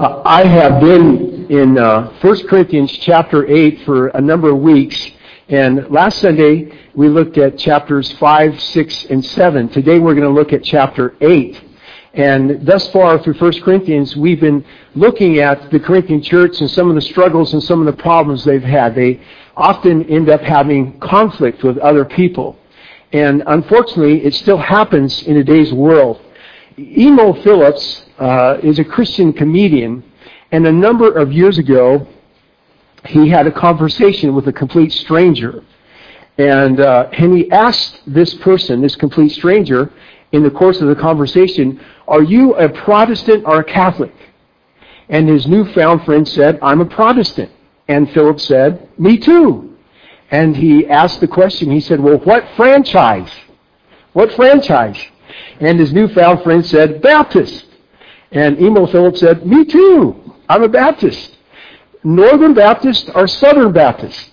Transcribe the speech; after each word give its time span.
Uh, 0.00 0.22
I 0.24 0.46
have 0.46 0.80
been 0.80 1.46
in 1.50 1.76
uh, 1.76 2.10
1 2.22 2.48
Corinthians 2.48 2.90
chapter 2.90 3.46
8 3.46 3.82
for 3.82 4.06
a 4.08 4.20
number 4.22 4.48
of 4.48 4.56
weeks, 4.56 5.10
and 5.50 5.90
last 5.90 6.20
Sunday 6.20 6.72
we 6.94 7.10
looked 7.10 7.36
at 7.36 7.58
chapters 7.58 8.10
5, 8.12 8.62
6, 8.62 9.04
and 9.10 9.22
7. 9.22 9.68
Today 9.68 9.98
we're 9.98 10.14
going 10.14 10.26
to 10.26 10.32
look 10.32 10.54
at 10.54 10.64
chapter 10.64 11.16
8. 11.20 11.62
And 12.14 12.64
thus 12.66 12.88
far 12.88 13.22
through 13.22 13.34
1 13.34 13.60
Corinthians, 13.60 14.16
we've 14.16 14.40
been 14.40 14.64
looking 14.94 15.40
at 15.40 15.70
the 15.70 15.78
Corinthian 15.78 16.22
church 16.22 16.62
and 16.62 16.70
some 16.70 16.88
of 16.88 16.94
the 16.94 17.02
struggles 17.02 17.52
and 17.52 17.62
some 17.62 17.80
of 17.80 17.84
the 17.84 18.02
problems 18.02 18.42
they've 18.42 18.62
had. 18.62 18.94
They 18.94 19.20
often 19.54 20.08
end 20.08 20.30
up 20.30 20.40
having 20.40 20.98
conflict 21.00 21.62
with 21.62 21.76
other 21.76 22.06
people. 22.06 22.56
And 23.12 23.42
unfortunately, 23.46 24.24
it 24.24 24.32
still 24.32 24.56
happens 24.56 25.24
in 25.24 25.34
today's 25.34 25.74
world. 25.74 26.22
Emo 26.80 27.34
Phillips 27.42 28.06
uh, 28.18 28.56
is 28.62 28.78
a 28.78 28.84
Christian 28.84 29.34
comedian, 29.34 30.02
and 30.50 30.66
a 30.66 30.72
number 30.72 31.12
of 31.12 31.30
years 31.30 31.58
ago, 31.58 32.06
he 33.06 33.28
had 33.28 33.46
a 33.46 33.52
conversation 33.52 34.34
with 34.34 34.48
a 34.48 34.52
complete 34.52 34.90
stranger. 34.92 35.62
And, 36.38 36.80
uh, 36.80 37.10
and 37.12 37.36
he 37.36 37.50
asked 37.50 38.00
this 38.06 38.32
person, 38.34 38.80
this 38.80 38.96
complete 38.96 39.32
stranger, 39.32 39.92
in 40.32 40.42
the 40.42 40.50
course 40.50 40.80
of 40.80 40.88
the 40.88 40.94
conversation, 40.94 41.80
Are 42.08 42.22
you 42.22 42.54
a 42.54 42.68
Protestant 42.68 43.44
or 43.46 43.60
a 43.60 43.64
Catholic? 43.64 44.14
And 45.10 45.28
his 45.28 45.46
newfound 45.46 46.04
friend 46.04 46.26
said, 46.26 46.58
I'm 46.62 46.80
a 46.80 46.86
Protestant. 46.86 47.50
And 47.88 48.10
Philip 48.12 48.40
said, 48.40 48.88
Me 48.98 49.18
too. 49.18 49.76
And 50.30 50.56
he 50.56 50.86
asked 50.86 51.20
the 51.20 51.28
question, 51.28 51.70
he 51.70 51.80
said, 51.80 52.00
Well, 52.00 52.18
what 52.18 52.44
franchise? 52.56 53.30
What 54.14 54.32
franchise? 54.32 54.98
And 55.60 55.78
his 55.78 55.92
newfound 55.92 56.42
friend 56.42 56.64
said, 56.64 57.02
Baptist. 57.02 57.66
And 58.32 58.60
Emo 58.60 58.86
Phillips 58.86 59.20
said, 59.20 59.46
Me 59.46 59.64
too. 59.64 60.34
I'm 60.48 60.62
a 60.62 60.68
Baptist. 60.68 61.36
Northern 62.02 62.54
Baptist 62.54 63.10
or 63.14 63.26
Southern 63.26 63.72
Baptist? 63.72 64.30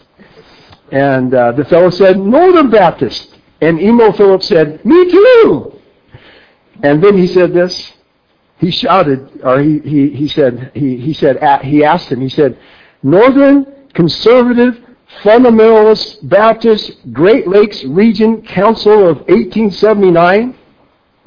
And 0.91 1.33
uh, 1.33 1.52
the 1.53 1.66
fellow 1.66 1.89
said, 1.89 2.17
Northern 2.17 2.69
Baptist. 2.69 3.35
And 3.61 3.81
Emo 3.81 4.11
Phillips 4.13 4.47
said, 4.47 4.83
Me 4.85 5.11
too. 5.11 5.80
And 6.83 7.03
then 7.03 7.17
he 7.17 7.27
said 7.27 7.53
this. 7.53 7.94
He 8.59 8.72
shouted, 8.72 9.41
or 9.44 9.61
he, 9.61 9.79
he, 9.79 10.09
he 10.09 10.27
said, 10.27 10.72
he, 10.73 10.97
he 10.97 11.13
said, 11.13 11.63
he 11.63 11.83
asked 11.83 12.11
him, 12.11 12.22
he 12.22 12.29
said, 12.29 12.57
Northern 13.03 13.67
Conservative 13.94 14.83
Fundamentalist 15.23 16.27
Baptist 16.27 16.91
Great 17.13 17.47
Lakes 17.47 17.83
Region 17.83 18.41
Council 18.41 19.07
of 19.07 19.17
1879 19.27 20.57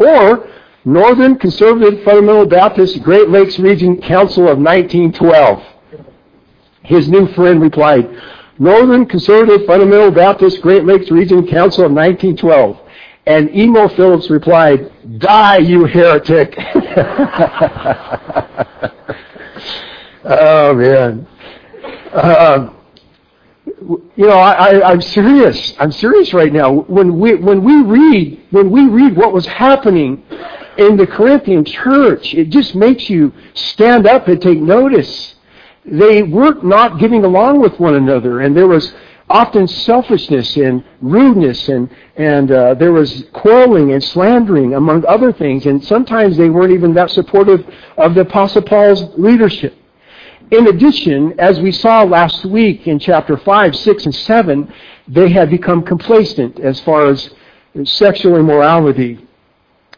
or 0.01 0.48
Northern 0.84 1.39
Conservative 1.39 2.03
Fundamental 2.05 2.47
Baptist 2.47 3.03
Great 3.03 3.29
Lakes 3.29 3.59
Region 3.59 4.01
Council 4.01 4.48
of 4.48 4.59
1912. 4.59 5.62
His 6.83 7.09
new 7.09 7.29
friend 7.34 7.61
replied, 7.61 8.09
Northern 8.59 9.07
Conservative 9.07 9.67
Fundamental 9.67 10.11
Baptist 10.11 10.62
Great 10.62 10.84
Lakes 10.84 11.11
Region 11.11 11.47
Council 11.47 11.84
of 11.84 11.92
1912. 11.92 12.79
And 13.27 13.55
Emo 13.55 13.89
Phillips 13.89 14.31
replied, 14.31 14.91
Die, 15.19 15.59
you 15.59 15.84
heretic. 15.84 16.55
oh, 20.25 20.75
man. 20.75 21.27
Uh, 22.12 22.70
you 24.17 24.27
know, 24.27 24.31
I, 24.31 24.93
am 24.93 25.01
serious. 25.01 25.75
I'm 25.79 25.93
serious 25.93 26.33
right 26.33 26.53
now. 26.53 26.73
When 26.73 27.19
we 27.19 27.35
when 27.35 27.65
we 27.65 27.83
read 27.83 28.47
when 28.51 28.71
we 28.71 28.89
read 28.89 29.17
what 29.17 29.33
was 29.33 29.47
happening 29.47 30.23
in 30.79 30.97
the 30.97 31.07
Corinthian 31.07 31.65
church, 31.65 32.35
it 32.35 32.51
just 32.51 32.75
makes 32.75 33.09
you 33.11 33.33
stand 33.55 34.07
up 34.07 34.29
and 34.29 34.41
take 34.41 34.59
notice. 34.59 35.35
They 35.85 36.23
were 36.23 36.55
not 36.63 36.98
getting 36.98 37.25
along 37.25 37.61
with 37.61 37.79
one 37.81 37.95
another, 37.95 38.41
and 38.41 38.57
there 38.57 38.69
was 38.69 38.95
often 39.29 39.67
selfishness 39.69 40.57
and 40.57 40.85
rudeness, 41.01 41.69
and 41.69 41.89
and 42.17 42.51
uh, 42.51 42.75
there 42.75 42.92
was 42.92 43.25
quarreling 43.33 43.92
and 43.92 44.03
slandering 44.03 44.75
among 44.75 45.05
other 45.07 45.33
things. 45.33 45.67
And 45.67 45.83
sometimes 45.83 46.36
they 46.36 46.51
weren't 46.51 46.73
even 46.73 46.95
that 46.95 47.11
supportive 47.11 47.67
of 47.97 48.14
the 48.14 48.23
Apostle 48.23 48.63
Paul's 48.63 49.17
leadership. 49.17 49.75
In 50.50 50.66
addition, 50.66 51.38
as 51.38 51.61
we 51.61 51.70
saw 51.70 52.02
last 52.02 52.44
week 52.44 52.88
in 52.88 52.98
chapter 52.98 53.36
5, 53.36 53.77
6, 53.77 54.05
and 54.06 54.14
7, 54.14 54.72
they 55.06 55.30
had 55.30 55.48
become 55.48 55.83
complacent 55.83 56.58
as 56.58 56.80
far 56.80 57.06
as 57.06 57.30
sexual 57.84 58.36
immorality. 58.36 59.24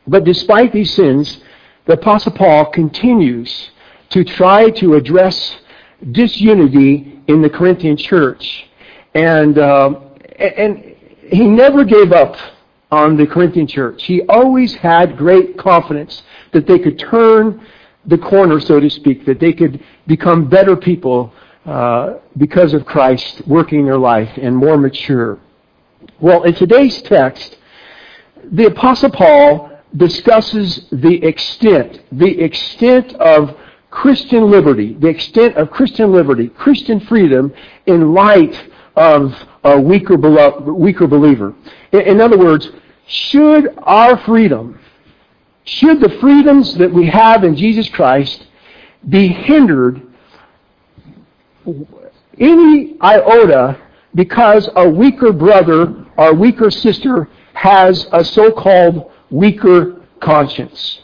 But 0.06 0.24
despite 0.24 0.72
these 0.72 0.92
sins, 0.92 1.40
the 1.86 1.94
Apostle 1.94 2.32
Paul 2.32 2.66
continues 2.66 3.70
to 4.10 4.24
try 4.24 4.68
to 4.70 4.94
address 4.94 5.56
disunity 6.10 7.18
in 7.28 7.40
the 7.40 7.48
Corinthian 7.48 7.96
church. 7.96 8.66
And, 9.14 9.56
uh, 9.56 10.00
and 10.38 10.94
he 11.30 11.46
never 11.46 11.82
gave 11.82 12.12
up 12.12 12.36
on 12.90 13.16
the 13.16 13.26
Corinthian 13.26 13.66
church. 13.66 14.04
He 14.04 14.20
always 14.28 14.74
had 14.74 15.16
great 15.16 15.56
confidence 15.56 16.22
that 16.52 16.66
they 16.66 16.78
could 16.78 16.98
turn 16.98 17.66
the 18.06 18.18
corner, 18.18 18.60
so 18.60 18.80
to 18.80 18.90
speak, 18.90 19.24
that 19.26 19.38
they 19.40 19.52
could 19.52 19.82
become 20.06 20.48
better 20.48 20.76
people 20.76 21.32
uh, 21.64 22.14
because 22.36 22.74
of 22.74 22.84
Christ 22.84 23.42
working 23.46 23.84
their 23.84 23.98
life 23.98 24.30
and 24.36 24.56
more 24.56 24.76
mature. 24.76 25.38
Well, 26.20 26.42
in 26.42 26.54
today's 26.54 27.00
text, 27.02 27.58
the 28.44 28.66
Apostle 28.66 29.10
Paul 29.10 29.70
discusses 29.96 30.86
the 30.90 31.22
extent, 31.24 32.02
the 32.10 32.40
extent 32.40 33.12
of 33.14 33.56
Christian 33.90 34.50
liberty, 34.50 34.94
the 34.94 35.08
extent 35.08 35.56
of 35.56 35.70
Christian 35.70 36.12
liberty, 36.12 36.48
Christian 36.48 36.98
freedom 37.00 37.52
in 37.86 38.14
light 38.14 38.70
of 38.96 39.34
a 39.64 39.80
weaker, 39.80 40.16
weaker 40.16 41.06
believer. 41.06 41.54
In 41.92 42.20
other 42.20 42.38
words, 42.38 42.70
should 43.06 43.74
our 43.82 44.16
freedom 44.24 44.80
should 45.64 46.00
the 46.00 46.10
freedoms 46.20 46.74
that 46.76 46.92
we 46.92 47.06
have 47.06 47.44
in 47.44 47.56
Jesus 47.56 47.88
Christ 47.88 48.46
be 49.08 49.28
hindered 49.28 50.02
any 52.38 52.96
iota 53.00 53.78
because 54.14 54.68
a 54.74 54.88
weaker 54.88 55.32
brother 55.32 56.04
or 56.16 56.34
weaker 56.34 56.70
sister 56.70 57.28
has 57.54 58.06
a 58.12 58.24
so-called 58.24 59.10
weaker 59.30 60.02
conscience? 60.20 61.00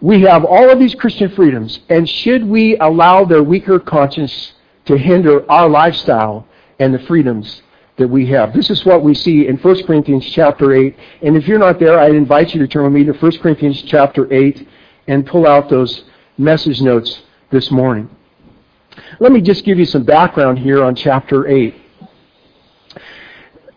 We 0.00 0.20
have 0.22 0.44
all 0.44 0.68
of 0.68 0.78
these 0.78 0.94
Christian 0.94 1.30
freedoms, 1.30 1.80
and 1.88 2.06
should 2.08 2.44
we 2.44 2.76
allow 2.76 3.24
their 3.24 3.42
weaker 3.42 3.78
conscience 3.78 4.52
to 4.84 4.98
hinder 4.98 5.50
our 5.50 5.68
lifestyle 5.68 6.46
and 6.78 6.92
the 6.92 6.98
freedoms 6.98 7.62
that 7.96 8.08
we 8.08 8.26
have. 8.26 8.52
This 8.52 8.70
is 8.70 8.84
what 8.84 9.02
we 9.02 9.14
see 9.14 9.46
in 9.46 9.56
1 9.56 9.86
Corinthians 9.86 10.26
chapter 10.26 10.72
8. 10.72 10.96
And 11.22 11.36
if 11.36 11.46
you're 11.46 11.58
not 11.58 11.78
there, 11.78 11.98
I'd 11.98 12.14
invite 12.14 12.54
you 12.54 12.60
to 12.60 12.66
turn 12.66 12.84
with 12.84 12.92
me 12.92 13.04
to 13.04 13.12
1 13.12 13.38
Corinthians 13.38 13.82
chapter 13.82 14.32
8 14.32 14.66
and 15.06 15.26
pull 15.26 15.46
out 15.46 15.68
those 15.68 16.04
message 16.36 16.80
notes 16.80 17.22
this 17.50 17.70
morning. 17.70 18.10
Let 19.20 19.32
me 19.32 19.40
just 19.40 19.64
give 19.64 19.78
you 19.78 19.84
some 19.84 20.02
background 20.02 20.58
here 20.58 20.82
on 20.82 20.96
chapter 20.96 21.46
8. 21.46 21.74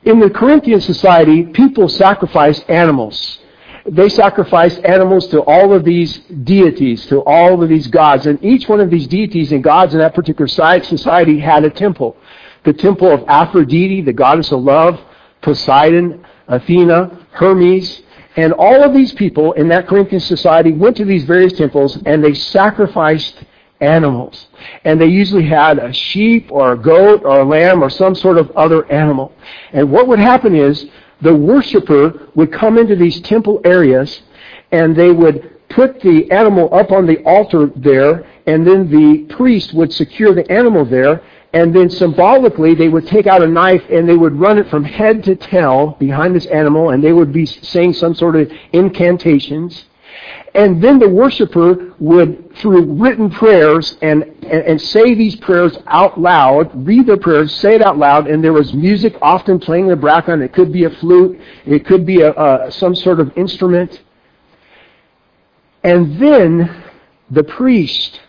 In 0.05 0.19
the 0.19 0.29
Corinthian 0.29 0.81
society, 0.81 1.43
people 1.43 1.89
sacrificed 1.89 2.67
animals. 2.69 3.39
They 3.85 4.09
sacrificed 4.09 4.83
animals 4.83 5.27
to 5.27 5.41
all 5.43 5.73
of 5.73 5.85
these 5.85 6.17
deities, 6.43 7.05
to 7.07 7.21
all 7.21 7.61
of 7.61 7.69
these 7.69 7.87
gods. 7.87 8.25
And 8.25 8.43
each 8.43 8.67
one 8.67 8.79
of 8.79 8.89
these 8.89 9.07
deities 9.07 9.51
and 9.51 9.63
gods 9.63 9.93
in 9.93 9.99
that 9.99 10.13
particular 10.13 10.47
society 10.47 11.39
had 11.39 11.63
a 11.63 11.69
temple 11.69 12.17
the 12.63 12.73
temple 12.73 13.11
of 13.11 13.23
Aphrodite, 13.27 14.01
the 14.01 14.13
goddess 14.13 14.51
of 14.51 14.61
love, 14.61 14.99
Poseidon, 15.41 16.25
Athena, 16.47 17.27
Hermes, 17.31 18.01
and 18.35 18.53
all 18.53 18.83
of 18.83 18.93
these 18.93 19.13
people 19.13 19.53
in 19.53 19.67
that 19.69 19.87
Corinthian 19.87 20.21
society 20.21 20.71
went 20.71 20.95
to 20.97 21.05
these 21.05 21.23
various 21.23 21.53
temples 21.53 21.97
and 22.05 22.23
they 22.23 22.33
sacrificed 22.33 23.43
animals. 23.81 24.47
And 24.85 24.99
they 24.99 25.07
usually 25.07 25.45
had 25.45 25.79
a 25.79 25.91
sheep 25.91 26.51
or 26.51 26.73
a 26.73 26.77
goat 26.77 27.23
or 27.23 27.41
a 27.41 27.45
lamb 27.45 27.83
or 27.83 27.89
some 27.89 28.15
sort 28.15 28.37
of 28.37 28.51
other 28.51 28.89
animal. 28.91 29.33
And 29.73 29.91
what 29.91 30.07
would 30.07 30.19
happen 30.19 30.55
is 30.55 30.87
the 31.21 31.33
worshiper 31.33 32.29
would 32.35 32.51
come 32.51 32.77
into 32.77 32.95
these 32.95 33.19
temple 33.21 33.59
areas 33.65 34.21
and 34.71 34.95
they 34.95 35.11
would 35.11 35.57
put 35.69 35.99
the 36.01 36.29
animal 36.31 36.73
up 36.73 36.91
on 36.91 37.05
the 37.05 37.23
altar 37.23 37.71
there 37.75 38.25
and 38.45 38.65
then 38.65 38.89
the 38.89 39.33
priest 39.35 39.73
would 39.73 39.91
secure 39.91 40.33
the 40.33 40.49
animal 40.51 40.85
there 40.85 41.21
and 41.53 41.73
then 41.73 41.89
symbolically 41.89 42.75
they 42.75 42.89
would 42.89 43.07
take 43.07 43.25
out 43.25 43.41
a 43.41 43.47
knife 43.47 43.83
and 43.89 44.07
they 44.07 44.17
would 44.17 44.33
run 44.33 44.57
it 44.57 44.69
from 44.69 44.83
head 44.83 45.23
to 45.23 45.35
tail 45.35 45.95
behind 45.99 46.35
this 46.35 46.45
animal 46.47 46.89
and 46.89 47.03
they 47.03 47.13
would 47.13 47.31
be 47.31 47.45
saying 47.45 47.93
some 47.93 48.13
sort 48.13 48.35
of 48.35 48.51
incantations. 48.73 49.85
And 50.55 50.83
then 50.83 50.99
the 50.99 51.07
worshiper 51.07 51.93
would 51.99 52.55
through 52.57 52.93
written 52.93 53.29
prayers 53.29 53.97
and, 54.01 54.23
and, 54.23 54.63
and 54.63 54.81
say 54.81 55.13
these 55.13 55.35
prayers 55.37 55.77
out 55.87 56.19
loud 56.19 56.71
read 56.85 57.05
their 57.05 57.17
prayers 57.17 57.53
say 57.55 57.75
it 57.75 57.81
out 57.81 57.97
loud 57.97 58.27
and 58.27 58.43
there 58.43 58.53
was 58.53 58.73
music 58.73 59.15
often 59.21 59.59
playing 59.59 59.85
in 59.85 59.89
the 59.91 59.95
background. 59.95 60.41
It 60.41 60.53
could 60.53 60.73
be 60.73 60.83
a 60.83 60.89
flute. 60.89 61.39
It 61.65 61.85
could 61.85 62.05
be 62.05 62.21
a, 62.21 62.67
some 62.71 62.95
sort 62.95 63.19
of 63.19 63.37
instrument. 63.37 64.01
And 65.83 66.19
then 66.19 66.83
the 67.29 67.43
priest, 67.43 68.19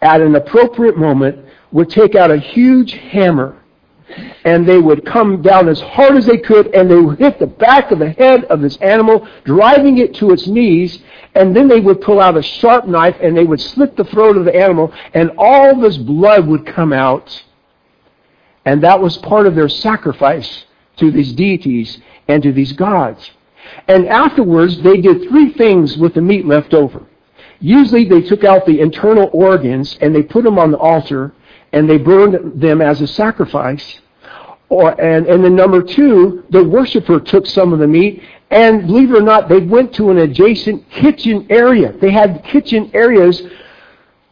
at 0.00 0.20
an 0.20 0.34
appropriate 0.36 0.96
moment, 0.96 1.45
would 1.72 1.90
take 1.90 2.14
out 2.14 2.30
a 2.30 2.38
huge 2.38 2.92
hammer 2.92 3.56
and 4.44 4.66
they 4.66 4.78
would 4.78 5.04
come 5.04 5.42
down 5.42 5.68
as 5.68 5.80
hard 5.80 6.16
as 6.16 6.26
they 6.26 6.38
could 6.38 6.68
and 6.74 6.90
they 6.90 6.96
would 6.96 7.18
hit 7.18 7.38
the 7.38 7.46
back 7.46 7.90
of 7.90 7.98
the 7.98 8.10
head 8.10 8.44
of 8.44 8.60
this 8.60 8.76
animal, 8.76 9.26
driving 9.44 9.98
it 9.98 10.14
to 10.14 10.30
its 10.30 10.46
knees, 10.46 11.02
and 11.34 11.54
then 11.54 11.68
they 11.68 11.80
would 11.80 12.00
pull 12.00 12.20
out 12.20 12.36
a 12.36 12.42
sharp 12.42 12.86
knife 12.86 13.16
and 13.20 13.36
they 13.36 13.44
would 13.44 13.60
slit 13.60 13.96
the 13.96 14.04
throat 14.04 14.36
of 14.36 14.44
the 14.44 14.54
animal 14.54 14.92
and 15.14 15.32
all 15.36 15.78
this 15.80 15.96
blood 15.96 16.46
would 16.46 16.66
come 16.66 16.92
out. 16.92 17.42
And 18.64 18.82
that 18.82 19.00
was 19.00 19.16
part 19.18 19.46
of 19.46 19.54
their 19.54 19.68
sacrifice 19.68 20.64
to 20.96 21.10
these 21.10 21.32
deities 21.32 22.00
and 22.28 22.42
to 22.42 22.52
these 22.52 22.72
gods. 22.72 23.30
And 23.88 24.06
afterwards, 24.06 24.80
they 24.82 25.00
did 25.00 25.28
three 25.28 25.52
things 25.52 25.96
with 25.96 26.14
the 26.14 26.20
meat 26.20 26.46
left 26.46 26.74
over. 26.74 27.06
Usually 27.58 28.04
they 28.04 28.22
took 28.22 28.44
out 28.44 28.66
the 28.66 28.80
internal 28.80 29.30
organs 29.32 29.96
and 30.00 30.14
they 30.14 30.22
put 30.22 30.44
them 30.44 30.58
on 30.58 30.70
the 30.70 30.78
altar 30.78 31.32
and 31.76 31.88
they 31.88 31.98
burned 31.98 32.60
them 32.60 32.80
as 32.80 33.00
a 33.02 33.06
sacrifice. 33.06 34.00
Or, 34.68 35.00
and, 35.00 35.26
and 35.26 35.44
then 35.44 35.54
number 35.54 35.82
two, 35.82 36.44
the 36.50 36.64
worshiper 36.64 37.20
took 37.20 37.46
some 37.46 37.72
of 37.72 37.78
the 37.78 37.86
meat 37.86 38.22
and 38.50 38.86
believe 38.86 39.10
it 39.10 39.18
or 39.18 39.22
not, 39.22 39.48
they 39.48 39.60
went 39.60 39.92
to 39.94 40.10
an 40.10 40.18
adjacent 40.18 40.88
kitchen 40.90 41.46
area. 41.50 41.92
They 41.92 42.10
had 42.10 42.44
kitchen 42.44 42.90
areas 42.94 43.42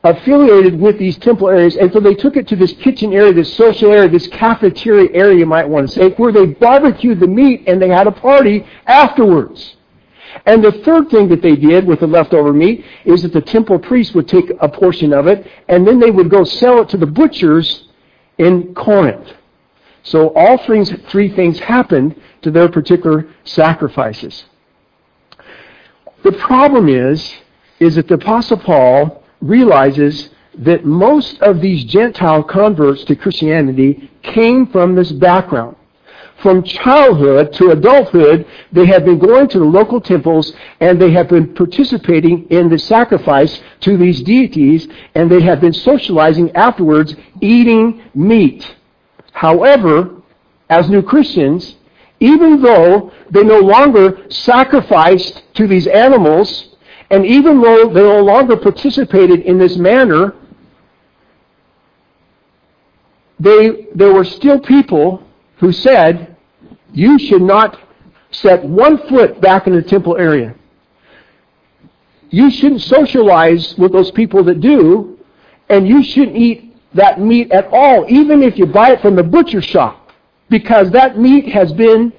affiliated 0.05 0.79
with 0.79 0.99
these 0.99 1.19
temple 1.19 1.49
areas, 1.49 1.76
and 1.76 1.93
so 1.93 1.99
they 1.99 2.14
took 2.14 2.37
it 2.37 2.46
to 2.49 2.56
this 2.56 2.73
kitchen 2.75 3.12
area, 3.12 3.32
this 3.32 3.55
social 3.55 3.90
area, 3.90 4.08
this 4.08 4.29
cafeteria 4.29 5.11
area, 5.14 5.38
you 5.38 5.47
might 5.47 5.69
want 5.69 5.88
to 5.88 5.94
say, 5.94 6.11
where 6.11 6.31
they 6.31 6.47
barbecued 6.47 7.19
the 7.19 7.26
meat 7.26 7.64
and 7.67 7.81
they 7.81 7.88
had 7.88 8.06
a 8.06 8.12
party 8.12 8.67
afterwards. 8.87 9.76
And 10.46 10.62
the 10.62 10.72
third 10.84 11.10
thing 11.10 11.28
that 11.28 11.42
they 11.42 11.56
did 11.56 11.86
with 11.86 12.00
the 12.00 12.06
leftover 12.06 12.52
meat 12.52 12.84
is 13.04 13.22
that 13.22 13.32
the 13.32 13.40
temple 13.40 13.78
priest 13.78 14.14
would 14.14 14.28
take 14.28 14.50
a 14.60 14.69
portion 14.69 15.12
of 15.12 15.26
it 15.26 15.46
and 15.69 15.86
then 15.86 15.98
they 15.98 16.10
would 16.10 16.31
go 16.31 16.44
sell 16.44 16.82
it 16.82 16.88
to 16.90 16.96
the 16.96 17.06
butchers 17.06 17.88
in 18.38 18.75
Corinth. 18.75 19.32
So 20.02 20.34
all 20.34 20.58
three, 20.58 20.84
three 20.84 21.34
things 21.34 21.58
happened 21.58 22.20
to 22.42 22.50
their 22.50 22.69
particular 22.69 23.28
sacrifices. 23.44 24.44
The 26.22 26.32
problem 26.32 26.88
is, 26.88 27.34
is 27.80 27.96
that 27.96 28.08
the 28.08 28.14
Apostle 28.14 28.58
Paul 28.58 29.22
realizes 29.40 30.30
that 30.58 30.84
most 30.84 31.40
of 31.42 31.60
these 31.60 31.84
Gentile 31.84 32.42
converts 32.42 33.04
to 33.04 33.16
Christianity 33.16 34.10
came 34.22 34.66
from 34.66 34.94
this 34.94 35.10
background. 35.10 35.76
From 36.44 36.62
childhood 36.62 37.55
to 37.55 37.70
adulthood, 37.70 38.46
they 38.70 38.85
have 38.85 39.06
been 39.06 39.19
going 39.19 39.49
to 39.49 39.58
the 39.58 39.64
local 39.64 39.99
temples 39.99 40.52
and 40.79 41.00
they 41.00 41.11
have 41.12 41.31
been 41.31 41.55
participating 41.55 42.46
in 42.50 42.69
the 42.69 42.79
sacrifice 42.79 43.62
to 43.81 43.96
these 43.96 44.20
deities 44.20 44.87
and 45.14 45.31
they 45.31 45.41
have 45.41 45.62
been 45.62 45.73
socializing 45.73 46.55
afterwards, 46.55 47.17
eating 47.41 48.02
meat. 48.14 48.76
However, 49.32 50.20
as 50.69 50.91
new 50.91 51.00
Christians, 51.00 51.76
even 52.20 52.61
though 52.61 53.11
they 53.31 53.43
no 53.43 53.61
longer 53.61 54.26
sacrificed 54.29 55.44
to 55.55 55.67
these 55.67 55.87
animals, 55.87 56.76
and 57.08 57.25
even 57.25 57.62
though 57.62 57.88
they 57.88 58.02
no 58.02 58.23
longer 58.23 58.58
participated 58.58 59.40
in 59.40 59.56
this 59.56 59.79
manner, 59.79 60.35
they, 63.40 63.87
there 63.94 64.12
were 64.12 64.25
still 64.25 64.61
people 64.61 65.26
who 65.56 65.73
said, 65.73 66.33
you 66.92 67.19
should 67.19 67.42
not 67.42 67.78
set 68.31 68.64
one 68.64 68.98
foot 69.08 69.40
back 69.40 69.66
in 69.66 69.75
the 69.75 69.82
temple 69.82 70.16
area. 70.16 70.54
You 72.31 72.50
shouldn't 72.50 72.82
socialize 72.82 73.76
with 73.78 73.92
those 73.92 74.10
people 74.10 74.42
that 74.44 74.60
do, 74.60 75.19
and 75.69 75.86
you 75.86 76.02
shouldn't 76.02 76.36
eat 76.36 76.76
that 76.94 77.20
meat 77.20 77.52
at 77.52 77.69
all, 77.70 78.06
even 78.08 78.42
if 78.42 78.58
you 78.58 78.66
buy 78.66 78.92
it 78.92 79.00
from 79.00 79.16
the 79.16 79.22
butcher 79.22 79.62
shop, 79.62 80.10
because 80.48 80.90
that 80.90 81.19
meat 81.19 81.48
has 81.48 81.72
been 81.72 82.12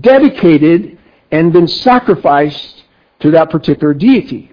dedicated 0.00 0.98
and 1.30 1.52
been 1.52 1.68
sacrificed 1.68 2.84
to 3.20 3.30
that 3.32 3.50
particular 3.50 3.94
deity. 3.94 4.52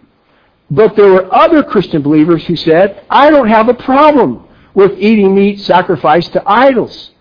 But 0.72 0.96
there 0.96 1.12
were 1.12 1.34
other 1.34 1.64
Christian 1.64 2.02
believers 2.02 2.46
who 2.46 2.56
said, 2.56 3.04
I 3.10 3.30
don't 3.30 3.48
have 3.48 3.70
a 3.70 3.74
problem 3.74 4.48
with 4.74 4.92
eating 5.00 5.36
meat 5.36 5.60
sacrificed 5.60 6.34
to 6.34 6.44
idols. 6.48 7.12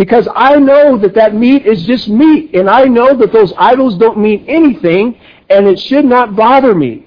Because 0.00 0.26
I 0.34 0.56
know 0.56 0.96
that 0.96 1.14
that 1.16 1.34
meat 1.34 1.66
is 1.66 1.84
just 1.84 2.08
meat, 2.08 2.54
and 2.54 2.70
I 2.70 2.84
know 2.84 3.14
that 3.18 3.34
those 3.34 3.52
idols 3.58 3.98
don't 3.98 4.16
mean 4.16 4.46
anything, 4.48 5.20
and 5.50 5.66
it 5.66 5.78
should 5.78 6.06
not 6.06 6.34
bother 6.34 6.74
me. 6.74 7.06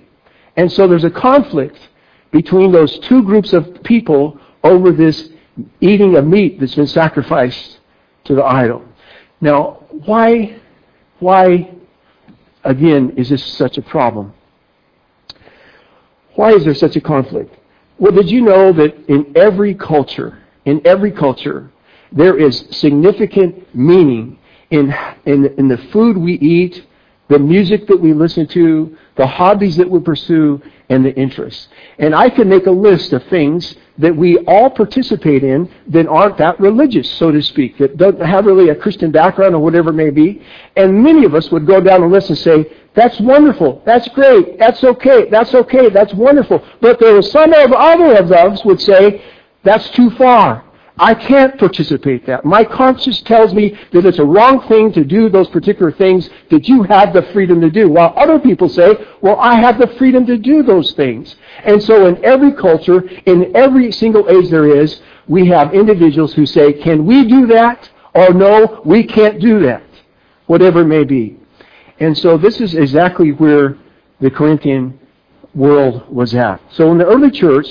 And 0.57 0.71
so 0.71 0.87
there's 0.87 1.03
a 1.03 1.09
conflict 1.09 1.89
between 2.29 2.71
those 2.71 2.99
two 2.99 3.23
groups 3.23 3.51
of 3.51 3.81
people 3.83 4.39
over 4.63 4.91
this 4.91 5.31
eating 5.81 6.15
of 6.17 6.27
meat 6.27 6.59
that's 6.59 6.75
been 6.75 6.85
sacrificed 6.85 7.79
to 8.25 8.35
the 8.35 8.43
idol. 8.43 8.85
Now, 9.41 9.85
why, 10.05 10.61
why, 11.17 11.73
again, 12.63 13.15
is 13.17 13.29
this 13.29 13.43
such 13.43 13.79
a 13.79 13.81
problem? 13.81 14.35
Why 16.35 16.51
is 16.51 16.63
there 16.63 16.75
such 16.75 16.95
a 16.95 17.01
conflict? 17.01 17.57
Well, 17.97 18.11
did 18.11 18.29
you 18.29 18.41
know 18.41 18.71
that 18.71 18.95
in 19.07 19.33
every 19.35 19.73
culture, 19.73 20.43
in 20.65 20.79
every 20.85 21.11
culture, 21.11 21.71
there 22.13 22.37
is 22.37 22.65
significant 22.71 23.75
meaning 23.75 24.39
in, 24.69 24.95
in, 25.25 25.45
in 25.57 25.67
the 25.67 25.77
food 25.91 26.17
we 26.17 26.33
eat, 26.35 26.85
the 27.27 27.39
music 27.39 27.87
that 27.87 27.99
we 27.99 28.13
listen 28.13 28.47
to, 28.47 28.95
the 29.15 29.25
hobbies 29.25 29.75
that 29.77 29.89
we 29.89 29.99
pursue, 29.99 30.61
and 30.89 31.03
the 31.03 31.15
interests. 31.15 31.67
And 31.97 32.13
I 32.13 32.29
can 32.29 32.47
make 32.47 32.67
a 32.67 32.71
list 32.71 33.13
of 33.13 33.23
things 33.25 33.75
that 33.97 34.15
we 34.15 34.37
all 34.39 34.69
participate 34.69 35.43
in 35.43 35.69
that 35.87 36.07
aren't 36.07 36.37
that 36.37 36.59
religious, 36.59 37.09
so 37.11 37.31
to 37.31 37.41
speak, 37.41 37.77
that 37.77 37.97
don't 37.97 38.19
have 38.21 38.45
really 38.45 38.69
a 38.69 38.75
Christian 38.75 39.11
background 39.11 39.55
or 39.55 39.59
whatever 39.59 39.89
it 39.89 39.93
may 39.93 40.09
be. 40.09 40.43
And 40.75 41.03
many 41.03 41.25
of 41.25 41.33
us 41.33 41.49
would 41.51 41.65
go 41.65 41.79
down 41.79 42.01
the 42.01 42.07
list 42.07 42.29
and 42.29 42.37
say, 42.37 42.65
that's 42.93 43.19
wonderful, 43.19 43.81
that's 43.85 44.07
great, 44.09 44.59
that's 44.59 44.83
okay, 44.83 45.29
that's 45.29 45.53
okay, 45.53 45.89
that's 45.89 46.13
wonderful. 46.13 46.63
But 46.79 46.99
there 46.99 47.17
are 47.17 47.21
some 47.23 47.53
of 47.53 47.71
other 47.71 48.15
of 48.17 48.31
us 48.31 48.63
would 48.65 48.81
say, 48.81 49.23
that's 49.63 49.89
too 49.91 50.11
far. 50.11 50.63
I 50.97 51.15
can't 51.15 51.57
participate 51.57 52.27
that. 52.27 52.45
My 52.45 52.63
conscience 52.63 53.21
tells 53.23 53.53
me 53.53 53.77
that 53.91 54.05
it's 54.05 54.19
a 54.19 54.25
wrong 54.25 54.67
thing 54.67 54.91
to 54.93 55.03
do 55.03 55.27
those 55.27 55.49
particular 55.49 55.91
things 55.91 56.29
that 56.51 56.67
you 56.67 56.83
have 56.83 57.13
the 57.13 57.23
freedom 57.33 57.59
to 57.61 57.71
do. 57.71 57.89
While 57.89 58.13
other 58.15 58.39
people 58.39 58.69
say, 58.69 58.95
well, 59.21 59.39
I 59.39 59.59
have 59.59 59.79
the 59.79 59.87
freedom 59.97 60.25
to 60.27 60.37
do 60.37 60.61
those 60.61 60.91
things. 60.91 61.35
And 61.63 61.81
so 61.81 62.05
in 62.05 62.23
every 62.23 62.51
culture, 62.53 63.07
in 63.25 63.55
every 63.55 63.91
single 63.91 64.29
age 64.29 64.49
there 64.49 64.67
is, 64.67 65.01
we 65.27 65.47
have 65.47 65.73
individuals 65.73 66.33
who 66.33 66.45
say, 66.45 66.73
can 66.73 67.05
we 67.05 67.25
do 67.25 67.47
that? 67.47 67.89
Or 68.13 68.31
no, 68.31 68.81
we 68.85 69.03
can't 69.03 69.39
do 69.39 69.61
that. 69.61 69.83
Whatever 70.45 70.81
it 70.81 70.87
may 70.87 71.05
be. 71.05 71.37
And 71.99 72.15
so 72.15 72.37
this 72.37 72.61
is 72.61 72.75
exactly 72.75 73.31
where 73.31 73.77
the 74.19 74.29
Corinthian 74.29 74.99
world 75.55 76.07
was 76.07 76.35
at. 76.35 76.61
So 76.71 76.91
in 76.91 76.99
the 76.99 77.05
early 77.05 77.31
church, 77.31 77.67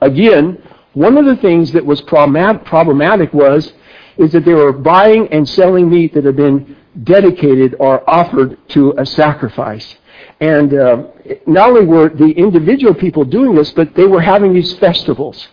again, 0.00 0.62
one 0.94 1.16
of 1.16 1.24
the 1.24 1.36
things 1.36 1.72
that 1.72 1.84
was 1.84 2.00
problematic 2.02 3.32
was 3.32 3.72
is 4.16 4.32
that 4.32 4.44
they 4.44 4.54
were 4.54 4.72
buying 4.72 5.28
and 5.28 5.48
selling 5.48 5.88
meat 5.88 6.14
that 6.14 6.24
had 6.24 6.36
been 6.36 6.76
dedicated 7.04 7.76
or 7.78 8.08
offered 8.08 8.58
to 8.70 8.94
a 8.98 9.06
sacrifice. 9.06 9.96
And 10.40 10.74
uh, 10.74 11.04
not 11.46 11.70
only 11.70 11.86
were 11.86 12.08
the 12.08 12.30
individual 12.30 12.94
people 12.94 13.24
doing 13.24 13.54
this, 13.54 13.70
but 13.72 13.94
they 13.94 14.06
were 14.06 14.20
having 14.20 14.52
these 14.52 14.72
festivals. 14.78 15.48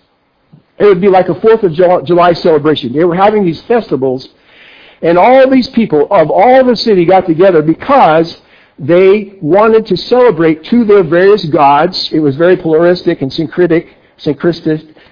It 0.77 0.85
would 0.85 1.01
be 1.01 1.07
like 1.07 1.29
a 1.29 1.39
Fourth 1.39 1.63
of 1.63 1.73
July 1.73 2.33
celebration. 2.33 2.93
They 2.93 3.05
were 3.05 3.15
having 3.15 3.45
these 3.45 3.61
festivals, 3.63 4.27
and 5.01 5.17
all 5.17 5.49
these 5.49 5.69
people 5.69 6.07
of 6.11 6.29
all 6.31 6.63
the 6.63 6.75
city 6.75 7.05
got 7.05 7.25
together 7.25 7.61
because 7.61 8.41
they 8.79 9.37
wanted 9.41 9.85
to 9.87 9.97
celebrate 9.97 10.63
to 10.65 10.83
their 10.85 11.03
various 11.03 11.45
gods. 11.45 12.11
It 12.11 12.19
was 12.19 12.35
very 12.35 12.57
pluralistic 12.57 13.21
and 13.21 13.31
syncretic, 13.33 13.87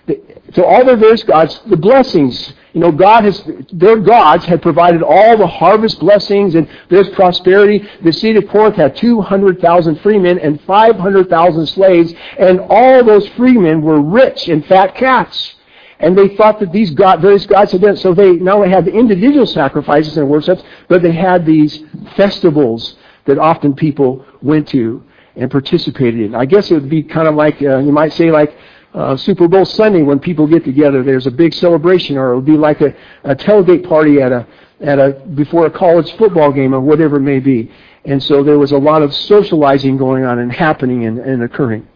to 0.07 0.65
all 0.65 0.85
their 0.85 0.97
various 0.97 1.23
gods 1.23 1.59
the 1.65 1.77
blessings. 1.77 2.53
You 2.73 2.81
know, 2.81 2.91
God 2.91 3.23
has, 3.23 3.41
their 3.71 3.97
gods 3.97 4.45
had 4.45 4.61
provided 4.61 5.01
all 5.01 5.37
the 5.37 5.47
harvest 5.47 5.99
blessings 5.99 6.55
and 6.55 6.67
there's 6.89 7.09
prosperity. 7.09 7.87
The 8.03 8.11
city 8.11 8.37
of 8.37 8.49
Corinth 8.49 8.75
had 8.75 8.95
200,000 8.97 10.01
freemen 10.01 10.39
and 10.39 10.59
500,000 10.61 11.67
slaves, 11.67 12.13
and 12.37 12.59
all 12.59 13.03
those 13.03 13.27
freemen 13.29 13.81
were 13.81 14.01
rich 14.01 14.49
in 14.49 14.61
fat 14.63 14.95
cats. 14.95 15.55
And 15.99 16.17
they 16.17 16.35
thought 16.35 16.59
that 16.59 16.73
these 16.73 16.91
God, 16.91 17.21
various 17.21 17.45
gods 17.45 17.71
had 17.71 17.81
done. 17.81 17.95
So 17.95 18.13
they 18.13 18.33
not 18.33 18.57
only 18.57 18.69
had 18.69 18.83
the 18.83 18.93
individual 18.93 19.47
sacrifices 19.47 20.17
and 20.17 20.29
worships, 20.29 20.61
but 20.89 21.01
they 21.01 21.13
had 21.13 21.45
these 21.45 21.81
festivals 22.17 22.97
that 23.25 23.39
often 23.39 23.73
people 23.73 24.25
went 24.41 24.67
to 24.69 25.01
and 25.37 25.49
participated 25.49 26.19
in. 26.19 26.35
I 26.35 26.45
guess 26.45 26.69
it 26.69 26.73
would 26.73 26.89
be 26.89 27.03
kind 27.03 27.27
of 27.27 27.35
like, 27.35 27.61
uh, 27.61 27.77
you 27.77 27.91
might 27.91 28.13
say 28.13 28.31
like, 28.31 28.55
uh, 28.95 29.17
Super 29.17 29.47
Bowl 29.47 29.65
Sunday 29.65 30.01
when 30.01 30.19
people 30.19 30.47
get 30.47 30.63
together. 30.63 31.03
There's 31.03 31.27
a 31.27 31.31
big 31.31 31.53
celebration, 31.53 32.17
or 32.17 32.31
it 32.31 32.35
would 32.37 32.45
be 32.45 32.57
like 32.57 32.81
a, 32.81 32.95
a 33.23 33.35
tailgate 33.35 33.87
party 33.87 34.21
at 34.21 34.31
a 34.31 34.47
at 34.81 34.99
a 34.99 35.21
before 35.35 35.65
a 35.65 35.71
college 35.71 36.11
football 36.13 36.51
game 36.51 36.73
or 36.73 36.79
whatever 36.79 37.17
it 37.17 37.21
may 37.21 37.39
be. 37.39 37.71
And 38.05 38.21
so 38.21 38.43
there 38.43 38.57
was 38.57 38.71
a 38.71 38.77
lot 38.77 39.01
of 39.01 39.13
socializing 39.13 39.97
going 39.97 40.23
on 40.23 40.39
and 40.39 40.51
happening 40.51 41.05
and, 41.05 41.19
and 41.19 41.43
occurring. 41.43 41.87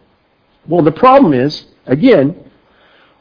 Well, 0.66 0.82
the 0.82 0.92
problem 0.92 1.32
is, 1.32 1.66
again, 1.86 2.50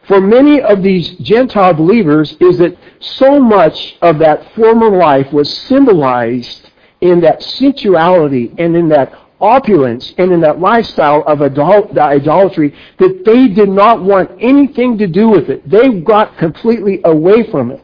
for 0.08 0.20
many 0.20 0.62
of 0.62 0.82
these 0.82 1.10
Gentile 1.18 1.74
believers 1.74 2.36
is 2.40 2.58
that 2.58 2.76
so 3.00 3.40
much 3.40 3.98
of 4.02 4.20
that 4.20 4.54
former 4.56 4.90
life 4.90 5.32
was 5.32 5.56
symbolized 5.56 6.72
in 7.02 7.22
that 7.22 7.44
sensuality 7.44 8.54
and 8.58 8.76
in 8.76 8.90
that 8.90 9.14
opulence 9.42 10.14
and 10.18 10.32
in 10.32 10.42
that 10.42 10.60
lifestyle 10.60 11.24
of 11.24 11.42
idolatry 11.42 12.76
that 12.98 13.24
they 13.26 13.48
did 13.48 13.70
not 13.70 14.04
want 14.04 14.30
anything 14.40 14.98
to 14.98 15.08
do 15.08 15.30
with 15.30 15.50
it. 15.50 15.68
They 15.70 16.02
got 16.02 16.38
completely 16.38 17.02
away 17.06 17.50
from 17.50 17.72
it. 17.72 17.84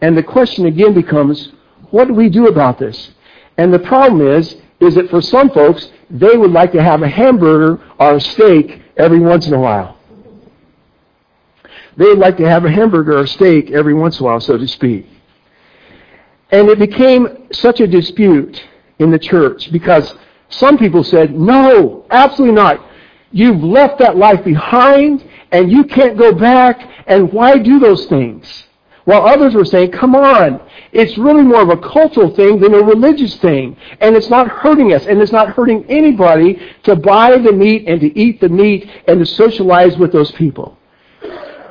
And 0.00 0.16
the 0.16 0.22
question 0.22 0.66
again 0.66 0.94
becomes, 0.94 1.52
what 1.90 2.08
do 2.08 2.14
we 2.14 2.28
do 2.28 2.48
about 2.48 2.78
this? 2.78 3.12
And 3.58 3.72
the 3.72 3.78
problem 3.78 4.26
is, 4.26 4.56
is 4.80 4.94
that 4.96 5.10
for 5.10 5.20
some 5.20 5.50
folks, 5.50 5.90
they 6.10 6.36
would 6.36 6.50
like 6.50 6.72
to 6.72 6.82
have 6.82 7.02
a 7.02 7.08
hamburger 7.08 7.82
or 7.98 8.14
a 8.16 8.20
steak 8.20 8.82
every 8.96 9.20
once 9.20 9.46
in 9.46 9.54
a 9.54 9.60
while. 9.60 9.96
They'd 11.96 12.18
like 12.18 12.38
to 12.38 12.48
have 12.48 12.64
a 12.64 12.70
hamburger 12.70 13.18
or 13.18 13.26
steak 13.26 13.70
every 13.70 13.94
once 13.94 14.18
in 14.18 14.24
a 14.24 14.28
while, 14.28 14.40
so 14.40 14.56
to 14.56 14.66
speak. 14.66 15.06
And 16.50 16.68
it 16.68 16.78
became 16.78 17.48
such 17.52 17.80
a 17.80 17.86
dispute 17.86 18.62
in 18.98 19.10
the 19.10 19.18
church 19.18 19.72
because 19.72 20.14
some 20.48 20.78
people 20.78 21.02
said, 21.02 21.34
no, 21.34 22.06
absolutely 22.10 22.54
not. 22.54 22.84
You've 23.30 23.62
left 23.62 23.98
that 24.00 24.16
life 24.16 24.44
behind 24.44 25.26
and 25.50 25.70
you 25.70 25.84
can't 25.84 26.18
go 26.18 26.32
back 26.32 26.88
and 27.06 27.32
why 27.32 27.58
do 27.58 27.78
those 27.78 28.06
things? 28.06 28.64
While 29.04 29.26
others 29.26 29.54
were 29.54 29.64
saying, 29.64 29.90
come 29.90 30.14
on, 30.14 30.60
it's 30.92 31.18
really 31.18 31.42
more 31.42 31.62
of 31.62 31.70
a 31.70 31.76
cultural 31.76 32.32
thing 32.34 32.60
than 32.60 32.72
a 32.74 32.78
religious 32.78 33.36
thing. 33.36 33.76
And 34.00 34.14
it's 34.14 34.30
not 34.30 34.46
hurting 34.48 34.92
us 34.92 35.06
and 35.06 35.20
it's 35.20 35.32
not 35.32 35.48
hurting 35.48 35.84
anybody 35.88 36.60
to 36.84 36.94
buy 36.94 37.36
the 37.38 37.52
meat 37.52 37.88
and 37.88 38.00
to 38.00 38.16
eat 38.16 38.40
the 38.40 38.48
meat 38.48 38.88
and 39.08 39.18
to 39.18 39.26
socialize 39.26 39.96
with 39.96 40.12
those 40.12 40.30
people. 40.32 40.78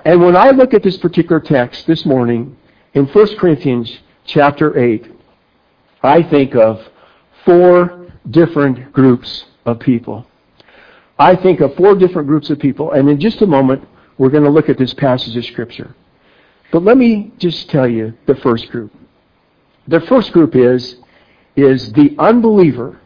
And 0.03 0.21
when 0.21 0.35
I 0.35 0.49
look 0.49 0.73
at 0.73 0.83
this 0.83 0.97
particular 0.97 1.39
text 1.39 1.87
this 1.87 2.05
morning 2.05 2.57
in 2.95 3.05
1 3.05 3.37
Corinthians 3.37 3.99
chapter 4.25 4.77
8, 4.77 5.11
I 6.03 6.23
think 6.23 6.55
of 6.55 6.81
four 7.45 8.11
different 8.29 8.91
groups 8.93 9.45
of 9.65 9.79
people. 9.79 10.25
I 11.17 11.35
think 11.35 11.59
of 11.61 11.75
four 11.75 11.95
different 11.95 12.27
groups 12.27 12.49
of 12.49 12.59
people, 12.59 12.91
and 12.91 13.09
in 13.09 13.19
just 13.19 13.41
a 13.41 13.47
moment, 13.47 13.87
we're 14.17 14.29
going 14.29 14.43
to 14.43 14.49
look 14.49 14.69
at 14.69 14.77
this 14.77 14.93
passage 14.93 15.35
of 15.35 15.45
Scripture. 15.45 15.95
But 16.71 16.83
let 16.83 16.97
me 16.97 17.31
just 17.37 17.69
tell 17.69 17.87
you 17.87 18.13
the 18.27 18.35
first 18.35 18.69
group. 18.69 18.91
The 19.87 20.01
first 20.01 20.31
group 20.31 20.55
is, 20.55 20.95
is 21.55 21.91
the 21.93 22.15
unbeliever, 22.17 22.99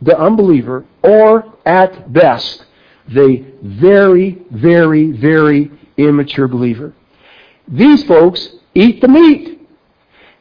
the 0.00 0.18
unbeliever, 0.18 0.84
or 1.02 1.52
at 1.64 2.12
best, 2.12 2.64
the 3.08 3.44
very, 3.62 4.42
very, 4.50 5.12
very 5.12 5.70
immature 5.96 6.48
believer. 6.48 6.92
These 7.68 8.04
folks 8.04 8.48
eat 8.74 9.00
the 9.00 9.08
meat. 9.08 9.68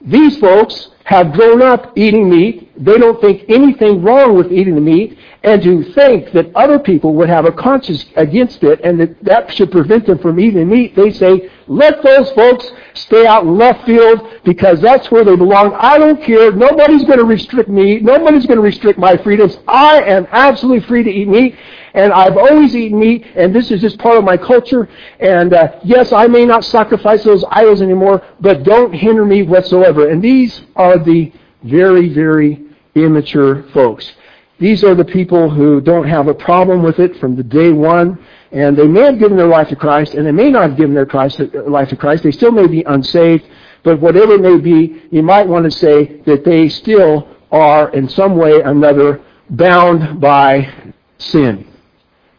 These 0.01 0.37
folks 0.37 0.90
have 1.05 1.33
grown 1.33 1.61
up 1.61 1.97
eating 1.97 2.29
meat. 2.29 2.71
They 2.77 2.97
don't 2.97 3.19
think 3.19 3.45
anything 3.49 4.01
wrong 4.01 4.35
with 4.35 4.51
eating 4.51 4.75
the 4.75 4.81
meat. 4.81 5.17
And 5.43 5.61
to 5.63 5.83
think 5.93 6.31
that 6.33 6.55
other 6.55 6.77
people 6.77 7.15
would 7.15 7.29
have 7.29 7.45
a 7.45 7.51
conscience 7.51 8.05
against 8.15 8.63
it 8.63 8.81
and 8.83 8.99
that 8.99 9.23
that 9.23 9.53
should 9.53 9.71
prevent 9.71 10.05
them 10.05 10.19
from 10.19 10.39
eating 10.39 10.69
meat, 10.69 10.95
they 10.95 11.11
say, 11.11 11.49
let 11.71 12.03
those 12.03 12.31
folks 12.31 12.69
stay 12.93 13.25
out 13.25 13.43
in 13.43 13.57
left 13.57 13.85
field 13.85 14.41
because 14.43 14.81
that's 14.81 15.09
where 15.09 15.23
they 15.23 15.35
belong. 15.35 15.73
I 15.73 15.97
don't 15.97 16.21
care. 16.21 16.51
Nobody's 16.51 17.03
going 17.03 17.19
to 17.19 17.25
restrict 17.25 17.69
me. 17.69 17.99
Nobody's 17.99 18.45
going 18.45 18.57
to 18.57 18.63
restrict 18.63 18.99
my 18.99 19.15
freedoms. 19.17 19.57
I 19.67 20.01
am 20.01 20.27
absolutely 20.31 20.85
free 20.87 21.03
to 21.03 21.09
eat 21.09 21.27
meat 21.27 21.55
and 21.93 22.13
I've 22.13 22.37
always 22.37 22.75
eaten 22.75 22.99
meat, 22.99 23.25
and 23.35 23.53
this 23.53 23.69
is 23.69 23.81
just 23.81 23.99
part 23.99 24.17
of 24.17 24.23
my 24.23 24.37
culture. 24.37 24.87
And 25.19 25.53
uh, 25.53 25.79
yes, 25.83 26.13
I 26.13 26.27
may 26.27 26.45
not 26.45 26.63
sacrifice 26.63 27.23
those 27.23 27.43
idols 27.49 27.81
anymore, 27.81 28.23
but 28.39 28.63
don't 28.63 28.93
hinder 28.93 29.25
me 29.25 29.43
whatsoever. 29.43 30.09
And 30.09 30.21
these 30.21 30.61
are 30.75 30.97
the 30.97 31.31
very, 31.63 32.09
very 32.09 32.63
immature 32.95 33.63
folks. 33.73 34.13
These 34.61 34.85
are 34.85 34.95
the 34.95 35.03
people 35.03 35.49
who 35.49 35.81
don't 35.81 36.07
have 36.07 36.29
a 36.29 36.33
problem 36.33 36.83
with 36.83 36.99
it 36.99 37.17
from 37.17 37.35
the 37.35 37.43
day 37.43 37.71
one, 37.71 38.17
and 38.53 38.77
they 38.77 38.87
may 38.87 39.01
have 39.01 39.19
given 39.19 39.35
their 39.35 39.47
life 39.47 39.67
to 39.69 39.75
Christ, 39.75 40.13
and 40.13 40.25
they 40.25 40.31
may 40.31 40.49
not 40.49 40.61
have 40.69 40.77
given 40.77 40.95
their 40.95 41.05
Christ, 41.05 41.41
uh, 41.41 41.63
life 41.69 41.89
to 41.89 41.97
Christ. 41.97 42.23
They 42.23 42.31
still 42.31 42.51
may 42.51 42.67
be 42.67 42.83
unsaved, 42.83 43.43
but 43.83 43.99
whatever 43.99 44.35
it 44.35 44.41
may 44.41 44.57
be, 44.57 45.01
you 45.11 45.23
might 45.23 45.47
want 45.47 45.65
to 45.65 45.71
say 45.71 46.21
that 46.27 46.45
they 46.45 46.69
still 46.69 47.27
are 47.51 47.89
in 47.89 48.07
some 48.07 48.37
way 48.37 48.61
or 48.61 48.69
another 48.69 49.19
bound 49.49 50.21
by 50.21 50.71
sin 51.17 51.67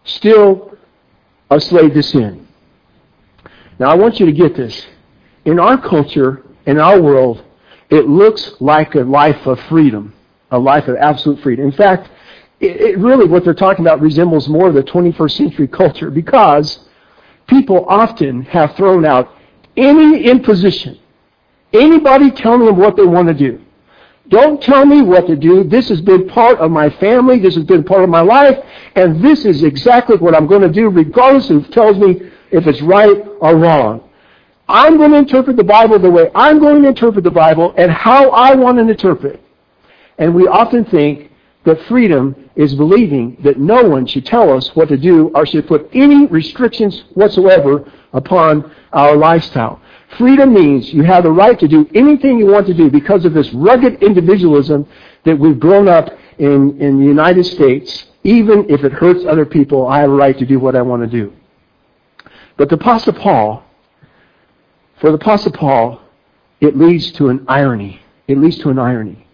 still 0.04 0.76
a 1.50 1.60
slave 1.60 1.94
to 1.94 2.02
sin. 2.02 2.46
Now, 3.78 3.90
I 3.90 3.94
want 3.94 4.20
you 4.20 4.26
to 4.26 4.32
get 4.32 4.56
this. 4.56 4.86
In 5.44 5.58
our 5.58 5.80
culture, 5.80 6.44
in 6.66 6.78
our 6.78 7.00
world, 7.00 7.44
it 7.90 8.06
looks 8.08 8.52
like 8.60 8.94
a 8.94 9.00
life 9.00 9.46
of 9.46 9.60
freedom, 9.68 10.14
a 10.52 10.58
life 10.58 10.86
of 10.86 10.96
absolute 10.96 11.40
freedom. 11.40 11.66
In 11.66 11.72
fact, 11.72 12.10
it, 12.60 12.80
it 12.80 12.98
really, 12.98 13.26
what 13.26 13.44
they're 13.44 13.54
talking 13.54 13.84
about 13.84 14.00
resembles 14.00 14.48
more 14.48 14.70
the 14.70 14.82
21st 14.82 15.36
century 15.36 15.66
culture 15.66 16.10
because 16.10 16.88
people 17.46 17.84
often 17.88 18.42
have 18.42 18.76
thrown 18.76 19.04
out 19.04 19.34
any 19.76 20.24
imposition, 20.24 20.98
anybody 21.72 22.30
telling 22.30 22.64
them 22.66 22.76
what 22.76 22.96
they 22.96 23.04
want 23.04 23.28
to 23.28 23.34
do. 23.34 23.60
Don't 24.28 24.62
tell 24.62 24.86
me 24.86 25.02
what 25.02 25.26
to 25.26 25.36
do. 25.36 25.64
This 25.64 25.88
has 25.88 26.00
been 26.00 26.28
part 26.28 26.58
of 26.58 26.70
my 26.70 26.88
family. 26.90 27.40
This 27.40 27.56
has 27.56 27.64
been 27.64 27.82
part 27.82 28.04
of 28.04 28.08
my 28.08 28.20
life. 28.20 28.56
And 28.94 29.22
this 29.22 29.44
is 29.44 29.64
exactly 29.64 30.16
what 30.16 30.34
I'm 30.34 30.46
going 30.46 30.62
to 30.62 30.70
do, 30.70 30.88
regardless 30.88 31.50
of 31.50 31.64
who 31.64 31.72
tells 31.72 31.98
me 31.98 32.30
if 32.50 32.66
it's 32.66 32.80
right 32.82 33.24
or 33.40 33.56
wrong. 33.56 34.08
I'm 34.68 34.96
going 34.96 35.10
to 35.10 35.18
interpret 35.18 35.56
the 35.56 35.64
Bible 35.64 35.98
the 35.98 36.10
way 36.10 36.30
I'm 36.34 36.60
going 36.60 36.82
to 36.82 36.88
interpret 36.88 37.24
the 37.24 37.30
Bible 37.30 37.74
and 37.76 37.90
how 37.90 38.30
I 38.30 38.54
want 38.54 38.78
to 38.78 38.88
interpret. 38.88 39.42
And 40.18 40.34
we 40.34 40.46
often 40.46 40.84
think 40.84 41.30
that 41.64 41.80
freedom 41.82 42.50
is 42.56 42.74
believing 42.74 43.36
that 43.42 43.58
no 43.58 43.82
one 43.82 44.06
should 44.06 44.26
tell 44.26 44.52
us 44.52 44.74
what 44.74 44.88
to 44.88 44.96
do 44.96 45.30
or 45.34 45.46
should 45.46 45.66
put 45.66 45.88
any 45.92 46.26
restrictions 46.26 47.04
whatsoever 47.14 47.90
upon 48.12 48.74
our 48.92 49.16
lifestyle. 49.16 49.80
Freedom 50.18 50.52
means 50.52 50.92
you 50.92 51.02
have 51.02 51.24
the 51.24 51.30
right 51.30 51.58
to 51.58 51.68
do 51.68 51.88
anything 51.94 52.38
you 52.38 52.46
want 52.46 52.66
to 52.66 52.74
do 52.74 52.90
because 52.90 53.24
of 53.24 53.32
this 53.32 53.52
rugged 53.54 54.02
individualism 54.02 54.86
that 55.24 55.38
we've 55.38 55.58
grown 55.58 55.88
up 55.88 56.10
in, 56.38 56.80
in 56.80 56.98
the 56.98 57.06
United 57.06 57.44
States. 57.44 58.06
Even 58.24 58.68
if 58.68 58.84
it 58.84 58.92
hurts 58.92 59.24
other 59.24 59.46
people, 59.46 59.86
I 59.86 60.00
have 60.00 60.10
a 60.10 60.14
right 60.14 60.38
to 60.38 60.44
do 60.44 60.58
what 60.58 60.76
I 60.76 60.82
want 60.82 61.02
to 61.02 61.08
do. 61.08 61.32
But 62.56 62.68
the 62.68 62.74
Apostle 62.74 63.14
Paul, 63.14 63.64
for 65.00 65.10
the 65.10 65.16
Apostle 65.16 65.52
Paul, 65.52 66.00
it 66.60 66.76
leads 66.76 67.10
to 67.12 67.28
an 67.28 67.44
irony. 67.48 68.00
It 68.28 68.38
leads 68.38 68.58
to 68.58 68.68
an 68.68 68.78
irony. 68.78 69.26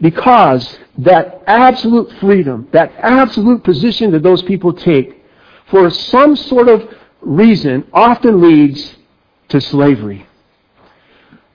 Because 0.00 0.78
that 0.98 1.42
absolute 1.46 2.12
freedom, 2.20 2.68
that 2.72 2.92
absolute 2.98 3.64
position 3.64 4.12
that 4.12 4.22
those 4.22 4.42
people 4.42 4.72
take, 4.72 5.24
for 5.70 5.90
some 5.90 6.36
sort 6.36 6.68
of 6.68 6.94
reason, 7.20 7.86
often 7.92 8.40
leads 8.40 8.96
to 9.48 9.60
slavery. 9.60 10.26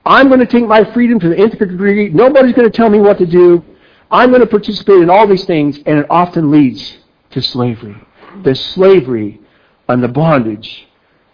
I'm 0.05 0.27
going 0.27 0.41
to 0.41 0.45
take 0.45 0.67
my 0.67 0.83
freedom 0.93 1.19
to 1.21 1.29
the 1.29 1.37
nth 1.37 1.57
degree. 1.57 2.09
Nobody's 2.09 2.53
going 2.53 2.69
to 2.69 2.75
tell 2.75 2.89
me 2.89 2.99
what 2.99 3.17
to 3.19 3.25
do. 3.25 3.63
I'm 4.11 4.29
going 4.29 4.41
to 4.41 4.47
participate 4.47 5.01
in 5.01 5.09
all 5.09 5.25
these 5.25 5.45
things, 5.45 5.77
and 5.85 5.99
it 5.99 6.05
often 6.09 6.51
leads 6.51 6.97
to 7.31 7.41
slavery. 7.41 7.95
The 8.43 8.55
slavery 8.55 9.39
and 9.87 10.03
the 10.03 10.07
bondage 10.09 10.87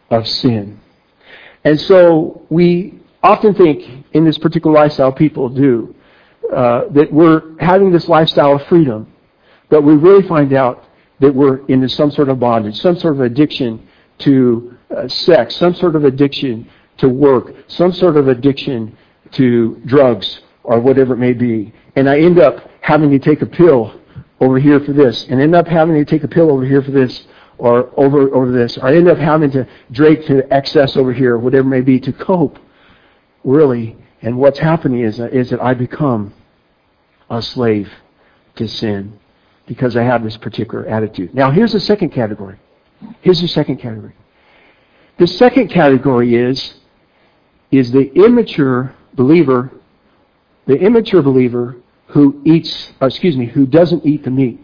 of 0.10 0.28
sin. 0.28 0.80
And 1.64 1.80
so 1.80 2.46
we 2.50 3.00
often 3.24 3.54
think 3.54 4.06
in 4.14 4.24
this 4.24 4.38
particular 4.38 4.76
lifestyle, 4.76 5.12
people 5.12 5.50
do, 5.50 5.96
uh, 6.54 6.88
that 6.90 7.12
we're 7.12 7.56
having 7.60 7.92
this 7.92 8.08
lifestyle 8.08 8.56
of 8.56 8.66
freedom, 8.68 9.12
but 9.70 9.82
we 9.82 9.96
really 9.96 10.28
find 10.28 10.54
out 10.54 10.86
that 11.20 11.34
we're 11.34 11.66
into 11.68 11.88
some 11.90 12.12
sort 12.12 12.30
of 12.30 12.40
bondage, 12.40 12.80
some 12.80 12.98
sort 12.98 13.16
of 13.16 13.22
addiction 13.22 13.88
to 14.20 14.76
uh, 14.96 15.08
sex, 15.08 15.56
some 15.56 15.76
sort 15.76 15.96
of 15.96 16.06
addiction 16.06 16.68
to 16.98 17.08
work, 17.08 17.54
some 17.68 17.94
sort 17.94 18.18
of 18.18 18.28
addiction 18.28 18.98
to 19.32 19.82
drugs 19.86 20.42
or 20.64 20.80
whatever 20.80 21.14
it 21.14 21.18
may 21.18 21.34
be. 21.34 21.74
And 21.96 22.10
I 22.10 22.20
end 22.20 22.40
up 22.40 22.70
having 22.82 23.10
to 23.12 23.20
take 23.20 23.42
a 23.42 23.46
pill 23.46 24.00
over 24.40 24.58
here 24.58 24.80
for 24.80 24.94
this, 24.94 25.26
and 25.28 25.42
end 25.42 25.54
up 25.54 25.68
having 25.68 25.96
to 25.96 26.06
take 26.06 26.24
a 26.24 26.28
pill 26.28 26.50
over 26.52 26.66
here 26.66 26.82
for 26.82 26.92
this, 26.92 27.28
or 27.58 27.92
over 27.98 28.34
over 28.34 28.52
this, 28.52 28.78
or 28.78 28.88
I 28.88 28.96
end 28.96 29.10
up 29.10 29.18
having 29.18 29.52
to 29.52 29.68
drink 29.92 30.26
to 30.28 30.52
excess 30.54 30.96
over 30.96 31.12
here, 31.12 31.38
whatever 31.38 31.68
it 31.68 31.72
may 31.72 31.82
be, 31.82 32.00
to 32.00 32.14
cope. 32.14 32.58
Really, 33.44 33.98
and 34.22 34.38
what's 34.38 34.60
happening 34.60 35.02
is, 35.02 35.20
is 35.20 35.50
that 35.50 35.62
I 35.62 35.74
become 35.74 36.34
a 37.30 37.42
slave 37.42 37.92
to 38.56 38.68
sin 38.68 39.20
because 39.68 39.96
I 39.96 40.04
have 40.04 40.24
this 40.24 40.38
particular 40.38 40.86
attitude. 40.88 41.34
Now, 41.34 41.52
here's 41.52 41.74
the 41.74 41.80
second 41.80 42.10
category. 42.10 42.58
Here's 43.22 43.42
the 43.42 43.48
second 43.48 43.78
category. 43.78 44.14
The 45.20 45.28
second 45.28 45.70
category 45.70 46.36
is, 46.36 46.76
is 47.72 47.92
the 47.92 48.12
immature 48.14 48.96
believer, 49.14 49.72
the 50.66 50.76
immature 50.76 51.22
believer 51.22 51.76
who 52.08 52.42
eats, 52.46 52.94
uh, 53.02 53.06
excuse 53.06 53.38
me, 53.38 53.46
who 53.46 53.66
doesn't 53.66 54.06
eat 54.06 54.24
the 54.24 54.32
meat. 54.32 54.60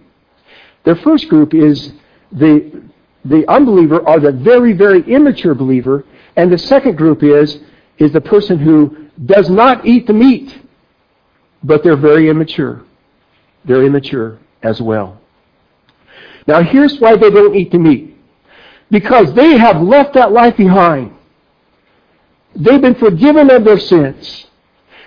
Their 0.84 0.96
first 0.96 1.30
group 1.30 1.54
is 1.54 1.94
the, 2.32 2.84
the 3.24 3.48
unbeliever 3.50 4.00
or 4.00 4.20
the 4.20 4.32
very, 4.32 4.74
very 4.74 5.02
immature 5.04 5.54
believer. 5.54 6.04
And 6.36 6.52
the 6.52 6.58
second 6.58 6.98
group 6.98 7.22
is, 7.22 7.60
is 7.98 8.12
the 8.12 8.22
person 8.22 8.58
who 8.58 9.10
does 9.26 9.50
not 9.50 9.86
eat 9.86 10.08
the 10.08 10.14
meat, 10.14 10.58
but 11.66 11.84
they're 11.84 11.98
very 11.98 12.30
immature. 12.30 12.84
They're 13.66 13.84
immature 13.84 14.40
as 14.62 14.82
well. 14.82 15.20
Now 16.48 16.62
here's 16.62 17.00
why 17.00 17.16
they 17.16 17.32
don't 17.32 17.56
eat 17.56 17.72
the 17.72 17.80
meat. 17.80 18.16
Because 18.92 19.34
they 19.34 19.58
have 19.58 19.82
left 19.82 20.14
that 20.14 20.32
life 20.32 20.56
behind. 20.56 21.14
They've 22.56 22.82
been 22.82 22.96
forgiven 22.96 23.50
of 23.50 23.66
their 23.66 23.80
sins. 23.80 24.46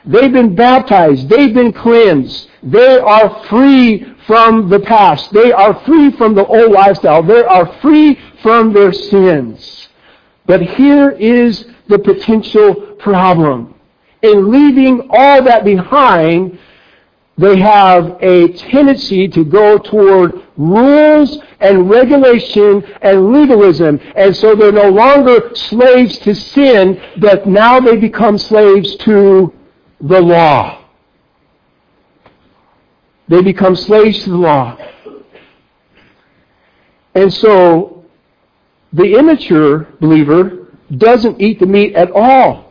They've 0.04 0.32
been 0.32 0.56
baptized. 0.56 1.28
They've 1.28 1.54
been 1.54 1.72
cleansed. 1.72 2.50
They 2.62 2.98
are 2.98 3.44
free 3.44 4.04
from 4.26 4.68
the 4.68 4.80
past. 4.80 5.32
They 5.32 5.52
are 5.52 5.80
free 5.84 6.10
from 6.12 6.34
the 6.34 6.44
old 6.44 6.72
lifestyle. 6.72 7.22
They 7.22 7.44
are 7.44 7.72
free 7.80 8.18
from 8.42 8.72
their 8.72 8.92
sins. 8.92 9.88
But 10.46 10.62
here 10.62 11.10
is 11.10 11.66
the 11.88 11.98
potential 11.98 12.74
problem. 12.98 13.77
In 14.22 14.50
leaving 14.50 15.08
all 15.10 15.42
that 15.44 15.64
behind, 15.64 16.58
they 17.36 17.56
have 17.60 18.16
a 18.20 18.48
tendency 18.48 19.28
to 19.28 19.44
go 19.44 19.78
toward 19.78 20.42
rules 20.56 21.38
and 21.60 21.88
regulation 21.88 22.82
and 23.00 23.32
legalism. 23.32 24.00
And 24.16 24.34
so 24.34 24.56
they're 24.56 24.72
no 24.72 24.90
longer 24.90 25.54
slaves 25.54 26.18
to 26.20 26.34
sin, 26.34 27.00
but 27.18 27.46
now 27.46 27.78
they 27.78 27.96
become 27.96 28.38
slaves 28.38 28.96
to 28.96 29.54
the 30.00 30.20
law. 30.20 30.84
They 33.28 33.42
become 33.42 33.76
slaves 33.76 34.24
to 34.24 34.30
the 34.30 34.36
law. 34.36 34.78
And 37.14 37.32
so 37.32 38.04
the 38.92 39.16
immature 39.16 39.86
believer 40.00 40.74
doesn't 40.96 41.40
eat 41.40 41.60
the 41.60 41.66
meat 41.66 41.94
at 41.94 42.10
all. 42.10 42.67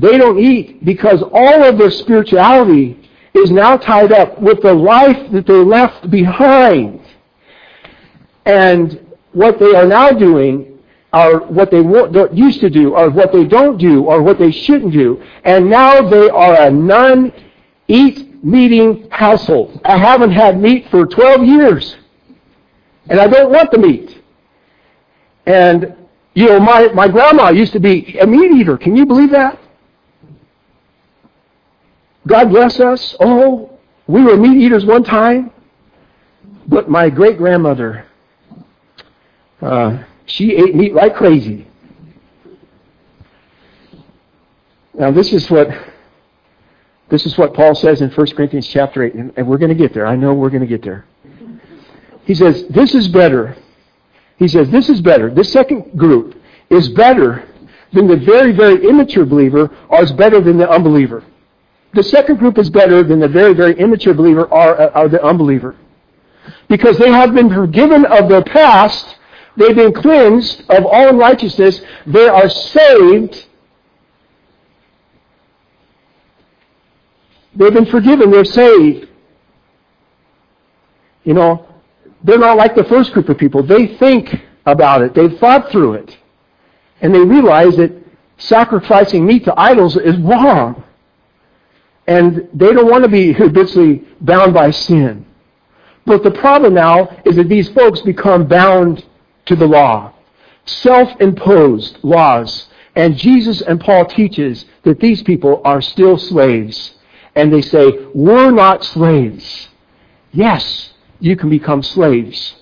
They 0.00 0.16
don't 0.16 0.38
eat 0.38 0.82
because 0.82 1.22
all 1.22 1.62
of 1.62 1.76
their 1.76 1.90
spirituality 1.90 2.98
is 3.34 3.50
now 3.50 3.76
tied 3.76 4.12
up 4.12 4.40
with 4.40 4.62
the 4.62 4.72
life 4.72 5.30
that 5.32 5.46
they 5.46 5.52
left 5.52 6.10
behind. 6.10 7.02
And 8.46 9.14
what 9.32 9.58
they 9.58 9.74
are 9.74 9.86
now 9.86 10.10
doing 10.10 10.78
are 11.12 11.40
what 11.40 11.70
they 11.70 11.82
used 12.32 12.60
to 12.60 12.70
do, 12.70 12.94
or 12.94 13.10
what 13.10 13.30
they 13.32 13.44
don't 13.44 13.76
do, 13.76 14.04
or 14.04 14.22
what 14.22 14.38
they 14.38 14.50
shouldn't 14.50 14.92
do. 14.92 15.22
And 15.44 15.68
now 15.68 16.08
they 16.08 16.30
are 16.30 16.62
a 16.62 16.70
non-eat 16.70 18.42
meeting 18.42 19.08
household. 19.10 19.80
I 19.84 19.98
haven't 19.98 20.30
had 20.30 20.58
meat 20.58 20.88
for 20.90 21.04
12 21.04 21.44
years. 21.44 21.96
And 23.10 23.20
I 23.20 23.26
don't 23.26 23.50
want 23.50 23.70
the 23.70 23.78
meat. 23.78 24.22
And, 25.44 25.94
you 26.34 26.46
know, 26.46 26.60
my, 26.60 26.88
my 26.88 27.08
grandma 27.08 27.50
used 27.50 27.72
to 27.74 27.80
be 27.80 28.16
a 28.18 28.26
meat 28.26 28.52
eater. 28.52 28.78
Can 28.78 28.96
you 28.96 29.04
believe 29.04 29.30
that? 29.32 29.58
God 32.30 32.50
bless 32.50 32.78
us. 32.78 33.16
Oh, 33.18 33.76
we 34.06 34.22
were 34.22 34.36
meat 34.36 34.62
eaters 34.62 34.84
one 34.84 35.02
time, 35.02 35.50
but 36.68 36.88
my 36.88 37.10
great 37.10 37.38
grandmother, 37.38 38.06
uh, 39.60 40.04
she 40.26 40.54
ate 40.54 40.76
meat 40.76 40.94
like 40.94 41.16
crazy. 41.16 41.66
Now 44.94 45.10
this 45.10 45.32
is 45.32 45.50
what 45.50 45.70
this 47.08 47.26
is 47.26 47.36
what 47.36 47.52
Paul 47.52 47.74
says 47.74 48.00
in 48.00 48.10
1 48.10 48.26
Corinthians 48.28 48.68
chapter 48.68 49.02
8, 49.02 49.14
and 49.14 49.48
we're 49.48 49.58
going 49.58 49.70
to 49.70 49.74
get 49.74 49.92
there. 49.92 50.06
I 50.06 50.14
know 50.14 50.32
we're 50.32 50.50
going 50.50 50.60
to 50.60 50.68
get 50.68 50.84
there. 50.84 51.06
He 52.26 52.34
says, 52.34 52.64
This 52.70 52.94
is 52.94 53.08
better. 53.08 53.56
He 54.36 54.46
says, 54.46 54.70
This 54.70 54.88
is 54.88 55.00
better. 55.00 55.34
This 55.34 55.50
second 55.52 55.98
group 55.98 56.40
is 56.68 56.90
better 56.90 57.48
than 57.92 58.06
the 58.06 58.18
very, 58.18 58.52
very 58.52 58.88
immature 58.88 59.26
believer, 59.26 59.76
or 59.88 60.04
is 60.04 60.12
better 60.12 60.40
than 60.40 60.56
the 60.58 60.70
unbeliever. 60.70 61.24
The 61.92 62.02
second 62.02 62.36
group 62.36 62.58
is 62.58 62.70
better 62.70 63.02
than 63.02 63.18
the 63.18 63.28
very, 63.28 63.52
very 63.52 63.78
immature 63.78 64.14
believer 64.14 64.44
or, 64.44 64.80
or 64.80 64.96
uh, 64.96 65.08
the 65.08 65.22
unbeliever. 65.22 65.76
Because 66.68 66.98
they 66.98 67.10
have 67.10 67.34
been 67.34 67.52
forgiven 67.52 68.06
of 68.06 68.28
their 68.28 68.44
past, 68.44 69.16
they've 69.56 69.74
been 69.74 69.92
cleansed 69.92 70.62
of 70.70 70.86
all 70.86 71.08
unrighteousness, 71.08 71.80
they 72.06 72.28
are 72.28 72.48
saved. 72.48 73.46
They've 77.56 77.74
been 77.74 77.86
forgiven, 77.86 78.30
they're 78.30 78.44
saved. 78.44 79.08
You 81.24 81.34
know, 81.34 81.66
they're 82.22 82.38
not 82.38 82.56
like 82.56 82.76
the 82.76 82.84
first 82.84 83.12
group 83.12 83.28
of 83.28 83.36
people. 83.36 83.64
They 83.64 83.96
think 83.96 84.42
about 84.64 85.02
it, 85.02 85.14
they've 85.14 85.36
thought 85.38 85.72
through 85.72 85.94
it, 85.94 86.16
and 87.00 87.12
they 87.12 87.20
realize 87.20 87.76
that 87.76 87.92
sacrificing 88.38 89.26
meat 89.26 89.44
to 89.44 89.58
idols 89.58 89.96
is 89.96 90.16
wrong. 90.18 90.84
And 92.10 92.48
they 92.52 92.72
don't 92.72 92.90
want 92.90 93.04
to 93.04 93.08
be 93.08 93.32
habitually 93.42 94.04
bound 94.20 94.52
by 94.52 94.72
sin. 94.72 95.24
But 96.04 96.24
the 96.24 96.32
problem 96.32 96.74
now 96.74 97.22
is 97.24 97.36
that 97.36 97.48
these 97.48 97.68
folks 97.68 98.00
become 98.00 98.48
bound 98.48 99.04
to 99.46 99.54
the 99.54 99.66
law. 99.66 100.12
Self-imposed 100.64 101.98
laws. 102.02 102.68
And 102.96 103.16
Jesus 103.16 103.60
and 103.60 103.80
Paul 103.80 104.06
teaches 104.06 104.64
that 104.82 104.98
these 104.98 105.22
people 105.22 105.62
are 105.64 105.80
still 105.80 106.18
slaves. 106.18 106.94
And 107.36 107.52
they 107.52 107.62
say, 107.62 107.86
we're 108.12 108.50
not 108.50 108.84
slaves. 108.84 109.68
Yes, 110.32 110.92
you 111.20 111.36
can 111.36 111.48
become 111.48 111.80
slaves 111.80 112.56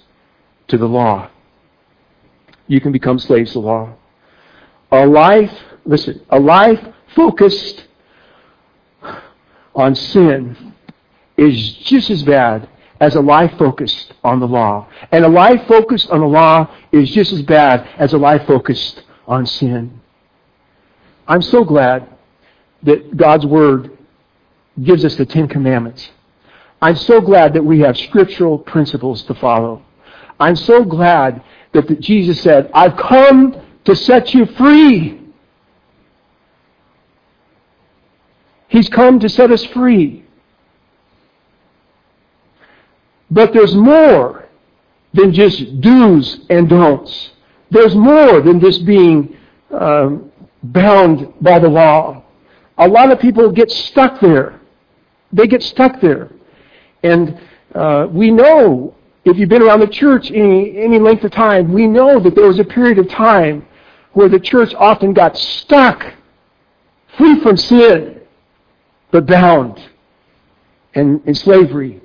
to 0.66 0.76
the 0.76 0.86
law. 0.86 1.30
You 2.66 2.82
can 2.82 2.92
become 2.92 3.18
slaves 3.18 3.52
to 3.52 3.60
the 3.60 3.66
law. 3.66 3.94
A 4.92 5.06
life, 5.06 5.56
listen, 5.86 6.20
a 6.28 6.38
life 6.38 6.86
focused 7.16 7.87
on 9.78 9.94
sin 9.94 10.74
is 11.36 11.74
just 11.74 12.10
as 12.10 12.22
bad 12.24 12.68
as 13.00 13.14
a 13.14 13.20
life 13.20 13.56
focused 13.58 14.12
on 14.24 14.40
the 14.40 14.46
law. 14.46 14.88
And 15.12 15.24
a 15.24 15.28
life 15.28 15.66
focused 15.68 16.10
on 16.10 16.20
the 16.20 16.26
law 16.26 16.68
is 16.90 17.08
just 17.10 17.32
as 17.32 17.42
bad 17.42 17.88
as 17.96 18.12
a 18.12 18.18
life 18.18 18.44
focused 18.46 19.02
on 19.26 19.46
sin. 19.46 20.00
I'm 21.28 21.42
so 21.42 21.64
glad 21.64 22.08
that 22.82 23.16
God's 23.16 23.46
Word 23.46 23.96
gives 24.82 25.04
us 25.04 25.14
the 25.14 25.26
Ten 25.26 25.46
Commandments. 25.46 26.10
I'm 26.82 26.96
so 26.96 27.20
glad 27.20 27.54
that 27.54 27.64
we 27.64 27.80
have 27.80 27.96
scriptural 27.96 28.58
principles 28.58 29.22
to 29.24 29.34
follow. 29.34 29.82
I'm 30.40 30.56
so 30.56 30.84
glad 30.84 31.42
that 31.72 32.00
Jesus 32.00 32.40
said, 32.40 32.70
I've 32.74 32.96
come 32.96 33.60
to 33.84 33.94
set 33.94 34.34
you 34.34 34.46
free. 34.46 35.17
He's 38.68 38.88
come 38.88 39.18
to 39.20 39.28
set 39.28 39.50
us 39.50 39.64
free. 39.66 40.24
But 43.30 43.52
there's 43.52 43.74
more 43.74 44.46
than 45.12 45.32
just 45.32 45.80
do's 45.80 46.40
and 46.50 46.68
don'ts. 46.68 47.30
There's 47.70 47.94
more 47.94 48.40
than 48.40 48.60
just 48.60 48.86
being 48.86 49.36
um, 49.70 50.30
bound 50.62 51.32
by 51.40 51.58
the 51.58 51.68
law. 51.68 52.22
A 52.76 52.88
lot 52.88 53.10
of 53.10 53.18
people 53.18 53.50
get 53.50 53.70
stuck 53.70 54.20
there. 54.20 54.60
They 55.32 55.46
get 55.46 55.62
stuck 55.62 56.00
there. 56.00 56.30
And 57.02 57.38
uh, 57.74 58.06
we 58.10 58.30
know, 58.30 58.94
if 59.24 59.36
you've 59.36 59.48
been 59.48 59.62
around 59.62 59.80
the 59.80 59.88
church 59.88 60.30
any, 60.30 60.78
any 60.78 60.98
length 60.98 61.24
of 61.24 61.32
time, 61.32 61.72
we 61.72 61.86
know 61.86 62.20
that 62.20 62.34
there 62.34 62.46
was 62.46 62.58
a 62.58 62.64
period 62.64 62.98
of 62.98 63.08
time 63.08 63.66
where 64.12 64.28
the 64.28 64.40
church 64.40 64.74
often 64.74 65.12
got 65.12 65.36
stuck, 65.36 66.14
free 67.16 67.40
from 67.40 67.56
sin 67.56 68.17
but 69.10 69.26
bound 69.26 69.80
in 70.94 71.34
slavery 71.34 72.00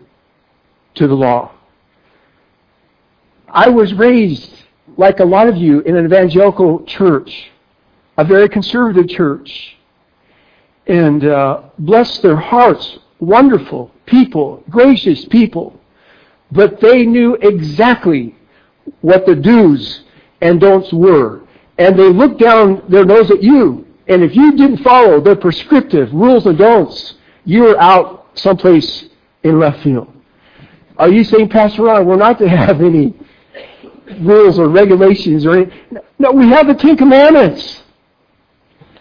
to 0.96 1.08
the 1.08 1.16
law. 1.16 1.52
I 3.48 3.70
was 3.70 3.94
raised, 3.94 4.52
like 4.98 5.20
a 5.20 5.26
lot 5.26 5.48
of 5.48 5.58
you, 5.58 5.82
in 5.82 5.96
an 5.96 6.06
evangelical 6.06 6.84
church, 6.86 7.52
a 8.18 8.24
very 8.24 8.50
conservative 8.50 9.08
church. 9.10 9.78
And 10.86 11.26
uh, 11.26 11.64
bless 11.80 12.20
their 12.20 12.36
hearts, 12.36 13.00
wonderful 13.20 13.92
people, 14.06 14.64
gracious 14.70 15.26
people. 15.26 15.80
But 16.52 16.82
they 16.82 17.06
knew 17.06 17.36
exactly 17.36 18.36
what 19.02 19.26
the 19.26 19.36
do's 19.36 20.04
and 20.42 20.60
don'ts 20.60 20.92
were. 20.92 21.42
And 21.78 21.98
they 21.98 22.10
looked 22.10 22.40
down 22.40 22.84
their 22.90 23.06
nose 23.06 23.32
at 23.32 23.42
you 23.42 23.83
and 24.08 24.24
if 24.24 24.36
you 24.36 24.52
didn't 24.54 24.78
follow 24.78 25.22
the 25.22 25.36
prescriptive 25.36 26.12
rules 26.14 26.46
and 26.46 26.58
don'ts, 26.58 27.16
you 27.46 27.64
were 27.64 27.80
out 27.80 28.28
someplace 28.36 29.06
in 29.44 29.60
left 29.60 29.84
field. 29.84 30.12
Are 30.98 31.10
you 31.10 31.24
saying, 31.24 31.50
Pastor 31.50 31.84
Ron, 31.84 32.06
we're 32.06 32.16
not 32.16 32.38
to 32.40 32.48
have 32.48 32.82
any 32.82 33.14
rules 34.20 34.60
or 34.60 34.68
regulations 34.68 35.46
or 35.46 35.58
any? 35.58 35.74
No, 36.20 36.32
we 36.32 36.48
have 36.50 36.68
the 36.68 36.76
Ten 36.76 36.98
Commandments. 36.98 37.82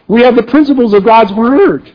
We 0.08 0.22
have 0.22 0.36
the 0.36 0.42
principles 0.42 0.92
of 0.94 1.04
God's 1.04 1.32
Word. 1.32 1.92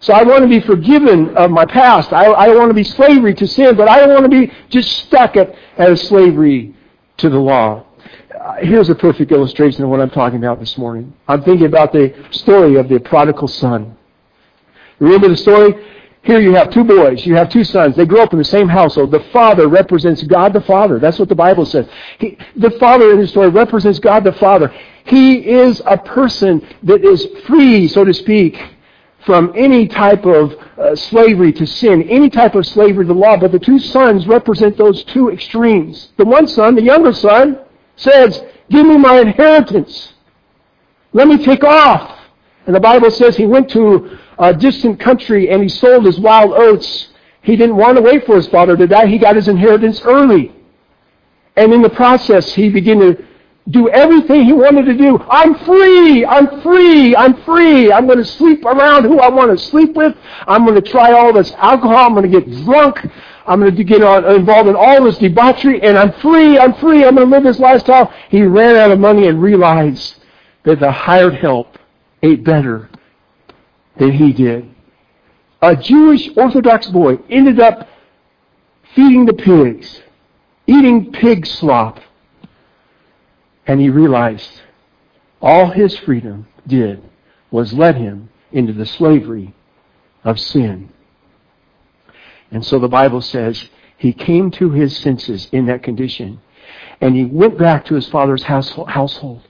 So 0.00 0.12
I 0.12 0.22
want 0.22 0.42
to 0.42 0.48
be 0.48 0.60
forgiven 0.60 1.36
of 1.36 1.50
my 1.50 1.64
past. 1.64 2.12
I, 2.12 2.26
I 2.26 2.54
want 2.54 2.68
to 2.70 2.74
be 2.74 2.84
slavery 2.84 3.34
to 3.34 3.46
sin, 3.46 3.76
but 3.76 3.88
I 3.88 3.98
don't 3.98 4.10
want 4.10 4.30
to 4.30 4.46
be 4.46 4.52
just 4.68 4.90
stuck 4.98 5.36
at, 5.36 5.54
at 5.78 5.98
slavery 5.98 6.74
to 7.16 7.30
the 7.30 7.38
law. 7.38 7.84
Uh, 8.40 8.56
here's 8.60 8.90
a 8.90 8.94
perfect 8.94 9.32
illustration 9.32 9.82
of 9.82 9.88
what 9.88 10.00
I'm 10.00 10.10
talking 10.10 10.38
about 10.38 10.60
this 10.60 10.76
morning. 10.76 11.14
I'm 11.26 11.42
thinking 11.42 11.66
about 11.66 11.92
the 11.92 12.12
story 12.32 12.76
of 12.76 12.88
the 12.88 12.98
prodigal 12.98 13.48
son. 13.48 13.96
Remember 14.98 15.28
the 15.28 15.36
story? 15.36 15.74
Here 16.22 16.40
you 16.40 16.54
have 16.54 16.70
two 16.70 16.84
boys. 16.84 17.24
You 17.24 17.34
have 17.36 17.48
two 17.48 17.64
sons. 17.64 17.96
They 17.96 18.04
grow 18.04 18.22
up 18.22 18.32
in 18.32 18.38
the 18.38 18.44
same 18.44 18.68
household. 18.68 19.10
The 19.10 19.24
father 19.32 19.68
represents 19.68 20.22
God 20.24 20.52
the 20.52 20.60
Father. 20.60 20.98
That's 20.98 21.18
what 21.18 21.28
the 21.28 21.34
Bible 21.34 21.64
says. 21.64 21.86
He, 22.18 22.36
the 22.56 22.72
father 22.72 23.12
in 23.12 23.20
the 23.20 23.26
story 23.28 23.48
represents 23.48 24.00
God 24.00 24.24
the 24.24 24.32
Father. 24.32 24.74
He 25.04 25.36
is 25.36 25.80
a 25.86 25.96
person 25.96 26.66
that 26.82 27.04
is 27.04 27.26
free, 27.46 27.88
so 27.88 28.04
to 28.04 28.12
speak, 28.12 28.60
from 29.24 29.52
any 29.56 29.86
type 29.86 30.26
of 30.26 30.54
uh, 30.78 30.94
slavery 30.96 31.52
to 31.52 31.66
sin, 31.66 32.02
any 32.02 32.28
type 32.28 32.54
of 32.54 32.66
slavery 32.66 33.06
to 33.06 33.14
the 33.14 33.18
law, 33.18 33.36
but 33.36 33.52
the 33.52 33.58
two 33.58 33.78
sons 33.78 34.26
represent 34.26 34.76
those 34.76 35.04
two 35.04 35.30
extremes. 35.30 36.10
The 36.16 36.24
one 36.24 36.48
son, 36.48 36.74
the 36.74 36.82
younger 36.82 37.12
son, 37.12 37.60
says, 37.96 38.42
Give 38.70 38.86
me 38.86 38.96
my 38.96 39.20
inheritance. 39.20 40.12
Let 41.12 41.28
me 41.28 41.42
take 41.42 41.64
off. 41.64 42.18
And 42.66 42.74
the 42.74 42.80
Bible 42.80 43.10
says 43.10 43.36
he 43.36 43.46
went 43.46 43.70
to 43.70 44.18
a 44.38 44.52
distant 44.52 44.98
country 45.00 45.50
and 45.50 45.62
he 45.62 45.68
sold 45.68 46.04
his 46.04 46.18
wild 46.18 46.52
oats. 46.52 47.08
He 47.42 47.56
didn't 47.56 47.76
want 47.76 47.96
to 47.96 48.02
wait 48.02 48.26
for 48.26 48.34
his 48.34 48.48
father 48.48 48.76
to 48.76 48.86
die. 48.86 49.06
He 49.06 49.18
got 49.18 49.36
his 49.36 49.46
inheritance 49.46 50.00
early. 50.02 50.52
And 51.54 51.72
in 51.72 51.80
the 51.80 51.90
process, 51.90 52.52
he 52.52 52.68
began 52.68 52.98
to 52.98 53.24
do 53.68 53.88
everything 53.88 54.44
he 54.44 54.52
wanted 54.52 54.86
to 54.86 54.94
do. 54.94 55.18
I'm 55.30 55.54
free. 55.64 56.24
I'm 56.24 56.60
free. 56.60 57.16
I'm 57.16 57.42
free. 57.44 57.92
I'm 57.92 58.06
going 58.06 58.18
to 58.18 58.24
sleep 58.24 58.64
around 58.64 59.04
who 59.04 59.18
I 59.20 59.28
want 59.28 59.56
to 59.56 59.64
sleep 59.64 59.94
with. 59.94 60.14
I'm 60.46 60.64
going 60.64 60.80
to 60.80 60.90
try 60.90 61.12
all 61.12 61.32
this 61.32 61.52
alcohol. 61.52 61.96
I'm 61.96 62.14
going 62.14 62.30
to 62.30 62.40
get 62.40 62.64
drunk. 62.64 62.98
I'm 63.46 63.60
going 63.60 63.74
to 63.74 63.84
get 63.84 64.02
involved 64.02 64.68
in 64.68 64.76
all 64.76 65.04
this 65.04 65.18
debauchery, 65.18 65.80
and 65.82 65.96
I'm 65.96 66.12
free. 66.14 66.58
I'm 66.58 66.74
free. 66.74 67.04
I'm 67.04 67.14
going 67.14 67.28
to 67.28 67.36
live 67.36 67.44
this 67.44 67.60
lifestyle. 67.60 68.12
He 68.28 68.42
ran 68.42 68.76
out 68.76 68.90
of 68.90 68.98
money 68.98 69.28
and 69.28 69.40
realized 69.40 70.16
that 70.64 70.80
the 70.80 70.90
hired 70.90 71.34
help 71.34 71.78
ate 72.22 72.42
better 72.44 72.90
than 73.98 74.12
he 74.12 74.32
did. 74.32 74.68
A 75.62 75.76
Jewish 75.76 76.28
Orthodox 76.36 76.88
boy 76.88 77.18
ended 77.30 77.60
up 77.60 77.88
feeding 78.94 79.26
the 79.26 79.32
pigs, 79.32 80.00
eating 80.66 81.12
pig 81.12 81.46
slop, 81.46 82.00
and 83.66 83.80
he 83.80 83.88
realized 83.88 84.60
all 85.40 85.70
his 85.70 85.96
freedom 85.98 86.46
did 86.66 87.02
was 87.50 87.72
let 87.72 87.94
him 87.94 88.28
into 88.52 88.72
the 88.72 88.86
slavery 88.86 89.54
of 90.24 90.40
sin. 90.40 90.90
And 92.50 92.64
so 92.64 92.78
the 92.78 92.88
Bible 92.88 93.20
says 93.20 93.68
he 93.96 94.12
came 94.12 94.50
to 94.52 94.70
his 94.70 94.96
senses 94.96 95.48
in 95.52 95.66
that 95.66 95.82
condition 95.82 96.40
and 97.00 97.14
he 97.14 97.24
went 97.24 97.58
back 97.58 97.84
to 97.86 97.94
his 97.94 98.08
father's 98.08 98.42
household. 98.42 99.42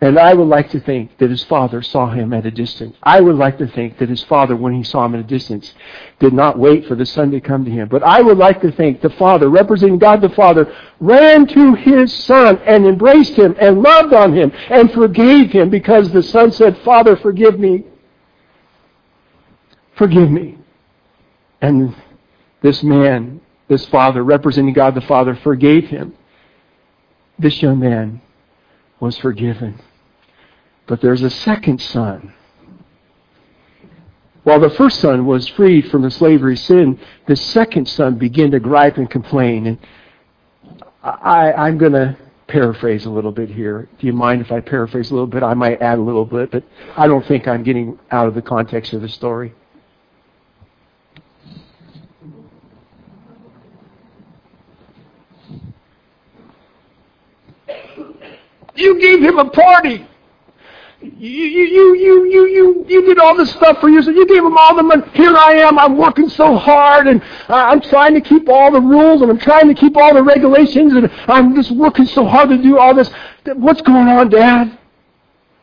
And 0.00 0.16
I 0.16 0.32
would 0.32 0.46
like 0.46 0.70
to 0.70 0.80
think 0.80 1.18
that 1.18 1.28
his 1.28 1.42
father 1.44 1.82
saw 1.82 2.10
him 2.10 2.32
at 2.32 2.46
a 2.46 2.52
distance. 2.52 2.96
I 3.02 3.20
would 3.20 3.34
like 3.34 3.58
to 3.58 3.66
think 3.66 3.98
that 3.98 4.08
his 4.08 4.22
father, 4.22 4.54
when 4.54 4.72
he 4.72 4.84
saw 4.84 5.04
him 5.04 5.16
at 5.16 5.20
a 5.20 5.24
distance, 5.24 5.74
did 6.20 6.32
not 6.32 6.56
wait 6.56 6.86
for 6.86 6.94
the 6.94 7.04
son 7.04 7.32
to 7.32 7.40
come 7.40 7.64
to 7.64 7.70
him. 7.70 7.88
But 7.88 8.04
I 8.04 8.20
would 8.20 8.38
like 8.38 8.60
to 8.60 8.70
think 8.70 9.00
the 9.00 9.10
father, 9.10 9.48
representing 9.48 9.98
God 9.98 10.20
the 10.20 10.28
Father, 10.28 10.72
ran 11.00 11.48
to 11.48 11.74
his 11.74 12.12
son 12.12 12.58
and 12.58 12.86
embraced 12.86 13.34
him 13.34 13.56
and 13.58 13.82
loved 13.82 14.12
on 14.12 14.32
him 14.32 14.52
and 14.70 14.92
forgave 14.92 15.50
him 15.50 15.68
because 15.68 16.12
the 16.12 16.22
son 16.22 16.52
said, 16.52 16.78
Father, 16.84 17.16
forgive 17.16 17.58
me. 17.58 17.84
Forgive 19.96 20.30
me. 20.30 20.58
And 21.60 21.94
this 22.62 22.82
man, 22.82 23.40
this 23.68 23.86
father, 23.86 24.22
representing 24.22 24.74
God 24.74 24.94
the 24.94 25.00
Father, 25.00 25.34
forgave 25.34 25.88
him. 25.88 26.14
This 27.38 27.62
young 27.62 27.78
man 27.78 28.20
was 29.00 29.16
forgiven. 29.18 29.80
But 30.86 31.00
there's 31.00 31.22
a 31.22 31.30
second 31.30 31.80
son. 31.80 32.32
While 34.44 34.60
the 34.60 34.70
first 34.70 35.00
son 35.00 35.26
was 35.26 35.46
freed 35.48 35.90
from 35.90 36.02
the 36.02 36.10
slavery 36.10 36.56
sin, 36.56 36.98
the 37.26 37.36
second 37.36 37.86
son 37.86 38.16
began 38.16 38.50
to 38.52 38.60
gripe 38.60 38.96
and 38.96 39.10
complain. 39.10 39.66
And 39.66 39.78
I, 41.02 41.52
I'm 41.52 41.76
going 41.76 41.92
to 41.92 42.16
paraphrase 42.46 43.04
a 43.04 43.10
little 43.10 43.30
bit 43.30 43.50
here. 43.50 43.88
Do 43.98 44.06
you 44.06 44.14
mind 44.14 44.40
if 44.40 44.50
I 44.50 44.60
paraphrase 44.60 45.10
a 45.10 45.14
little 45.14 45.26
bit? 45.26 45.42
I 45.42 45.54
might 45.54 45.82
add 45.82 45.98
a 45.98 46.02
little 46.02 46.24
bit, 46.24 46.50
but 46.50 46.64
I 46.96 47.06
don't 47.06 47.26
think 47.26 47.46
I'm 47.46 47.62
getting 47.62 47.98
out 48.10 48.26
of 48.26 48.34
the 48.34 48.42
context 48.42 48.94
of 48.94 49.02
the 49.02 49.08
story. 49.08 49.52
You 58.78 59.00
gave 59.00 59.20
him 59.20 59.38
a 59.38 59.50
party. 59.50 60.06
You, 61.00 61.10
you, 61.10 61.96
you, 61.96 62.24
you, 62.26 62.46
you, 62.46 62.86
you 62.88 63.06
did 63.06 63.18
all 63.18 63.36
this 63.36 63.50
stuff 63.50 63.80
for 63.80 63.88
you. 63.88 64.02
So 64.02 64.10
you 64.10 64.26
gave 64.26 64.44
him 64.44 64.56
all 64.56 64.76
the 64.76 64.84
money. 64.84 65.02
Here 65.14 65.36
I 65.36 65.54
am. 65.54 65.78
I'm 65.78 65.96
working 65.96 66.28
so 66.28 66.56
hard 66.56 67.08
and 67.08 67.20
uh, 67.48 67.54
I'm 67.54 67.80
trying 67.80 68.14
to 68.14 68.20
keep 68.20 68.48
all 68.48 68.70
the 68.70 68.80
rules 68.80 69.22
and 69.22 69.30
I'm 69.30 69.38
trying 69.38 69.66
to 69.68 69.74
keep 69.74 69.96
all 69.96 70.14
the 70.14 70.22
regulations 70.22 70.92
and 70.92 71.10
I'm 71.26 71.56
just 71.56 71.72
working 71.72 72.06
so 72.06 72.24
hard 72.24 72.50
to 72.50 72.58
do 72.58 72.78
all 72.78 72.94
this. 72.94 73.10
What's 73.54 73.82
going 73.82 74.08
on, 74.08 74.28
Dad? 74.28 74.78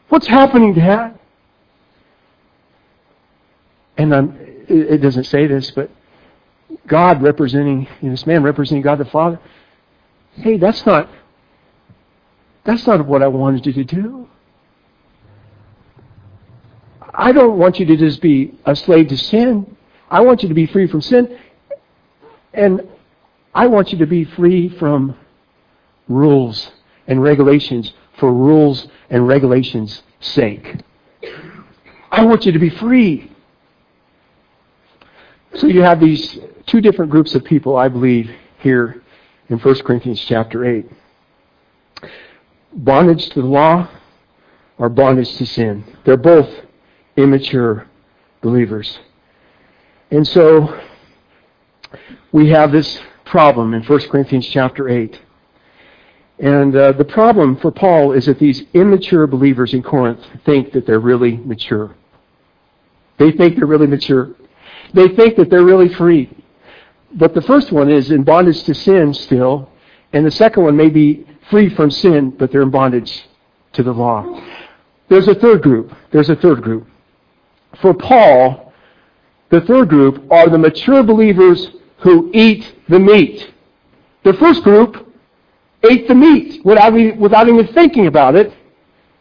What's 0.10 0.28
happening, 0.28 0.73
Dad? 0.73 1.17
And 3.97 4.13
I'm, 4.13 4.38
it 4.67 5.01
doesn't 5.01 5.25
say 5.25 5.47
this, 5.47 5.71
but 5.71 5.89
God 6.86 7.21
representing, 7.21 7.88
you 8.01 8.10
know, 8.10 8.12
this 8.12 8.25
man 8.25 8.43
representing 8.43 8.82
God 8.82 8.97
the 8.97 9.06
Father. 9.06 9.39
Hey, 10.34 10.58
that's 10.58 10.86
not, 10.86 11.10
that's 12.65 12.86
not 12.88 13.06
what 13.06 13.21
I 13.21 13.28
wanted 13.28 13.65
you 13.65 13.73
to 13.73 13.84
do. 13.84 14.28
I 17.13 17.32
don't 17.32 17.58
want 17.58 17.80
you 17.80 17.86
to 17.86 17.95
just 17.95 18.21
be 18.21 18.58
a 18.65 18.75
slave 18.75 19.08
to 19.08 19.17
sin. 19.17 19.78
I 20.10 20.21
want 20.21 20.43
you 20.43 20.49
to 20.49 20.56
be 20.56 20.65
free 20.65 20.88
from 20.88 21.01
sin. 21.01 21.39
And 22.54 22.82
I 23.54 23.67
want 23.67 23.91
you 23.91 23.99
to 23.99 24.06
be 24.06 24.25
free 24.25 24.69
from 24.69 25.15
rules 26.10 26.71
and 27.08 27.21
regulations 27.21 27.93
for 28.19 28.34
rules 28.34 28.88
and 29.10 29.28
regulations' 29.28 30.01
sake. 30.19 30.78
I 32.12 32.25
want 32.25 32.45
you 32.45 32.51
to 32.51 32.60
be 32.60 32.69
free. 32.69 33.32
So 35.56 35.67
you 35.67 35.84
have 35.84 35.99
these 35.99 36.39
two 36.65 36.82
different 36.82 37.12
groups 37.12 37.36
of 37.36 37.43
people, 37.43 37.78
I 37.78 37.88
believe, 37.88 38.30
here 38.60 39.04
in 39.49 39.60
1 39.60 39.82
Corinthians 39.84 40.19
chapter 40.19 40.65
8. 40.65 40.86
Bondage 42.76 43.30
to 43.30 43.42
the 43.42 43.48
law 43.48 43.90
or 44.78 44.90
bondage 44.90 45.36
to 45.38 45.46
sin. 45.46 45.84
They're 46.04 46.18
both 46.18 46.50
immature 47.16 47.88
believers. 48.42 49.00
And 50.12 50.28
so 50.28 50.82
we 52.32 52.50
have 52.50 52.72
this 52.72 53.00
problem 53.24 53.74
in 53.74 53.84
1 53.84 54.00
Corinthians 54.10 54.48
chapter 54.48 54.90
8. 54.90 55.20
And 56.40 56.76
uh, 56.76 56.92
the 56.92 57.06
problem 57.06 57.56
for 57.58 57.72
Paul 57.72 58.12
is 58.12 58.26
that 58.26 58.40
these 58.40 58.64
immature 58.74 59.26
believers 59.26 59.74
in 59.74 59.82
Corinth 59.82 60.20
think 60.46 60.74
that 60.74 60.86
they're 60.86 61.00
really 61.00 61.38
mature. 61.38 61.96
They 63.18 63.32
think 63.32 63.56
they're 63.56 63.66
really 63.66 63.88
mature. 63.88 64.36
They 64.94 65.08
think 65.08 65.38
that 65.38 65.50
they're 65.50 65.64
really 65.64 65.90
free. 65.90 66.30
But 67.14 67.34
the 67.34 67.42
first 67.42 67.72
one 67.72 67.90
is 67.90 68.12
in 68.12 68.24
bondage 68.24 68.64
to 68.64 68.76
sin 68.76 69.14
still, 69.14 69.70
and 70.12 70.26
the 70.26 70.32
second 70.32 70.64
one 70.64 70.76
may 70.76 70.90
be 70.90 71.26
free 71.50 71.70
from 71.70 71.92
sin, 71.92 72.32
but 72.32 72.52
they're 72.52 72.64
in 72.64 72.72
bondage 72.72 73.26
to 73.74 73.84
the 73.84 73.92
law. 73.92 74.42
There's 75.10 75.28
a 75.28 75.36
third 75.36 75.62
group. 75.62 75.94
There's 76.12 76.30
a 76.30 76.36
third 76.36 76.62
group 76.62 76.88
for 77.82 77.94
Paul, 77.94 78.74
the 79.50 79.62
third 79.62 79.90
group 79.90 80.32
are 80.32 80.50
the 80.50 80.58
mature 80.58 81.04
believers 81.04 81.70
who 82.00 82.32
eat 82.34 82.76
the 82.90 83.00
meat. 83.00 83.52
The 84.24 84.34
first 84.34 84.64
group 84.64 85.14
ate 85.90 86.08
the 86.08 86.16
meat 86.16 86.66
without, 86.66 86.98
even 86.98 87.68
thinking 87.74 88.08
about 88.08 88.36
it. 88.36 88.54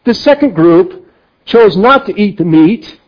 The 0.03 0.13
second 0.13 0.55
group 0.55 1.07
chose 1.45 1.77
not 1.77 2.05
to 2.07 2.19
eat 2.19 2.37
the 2.37 2.45
meat. 2.45 2.99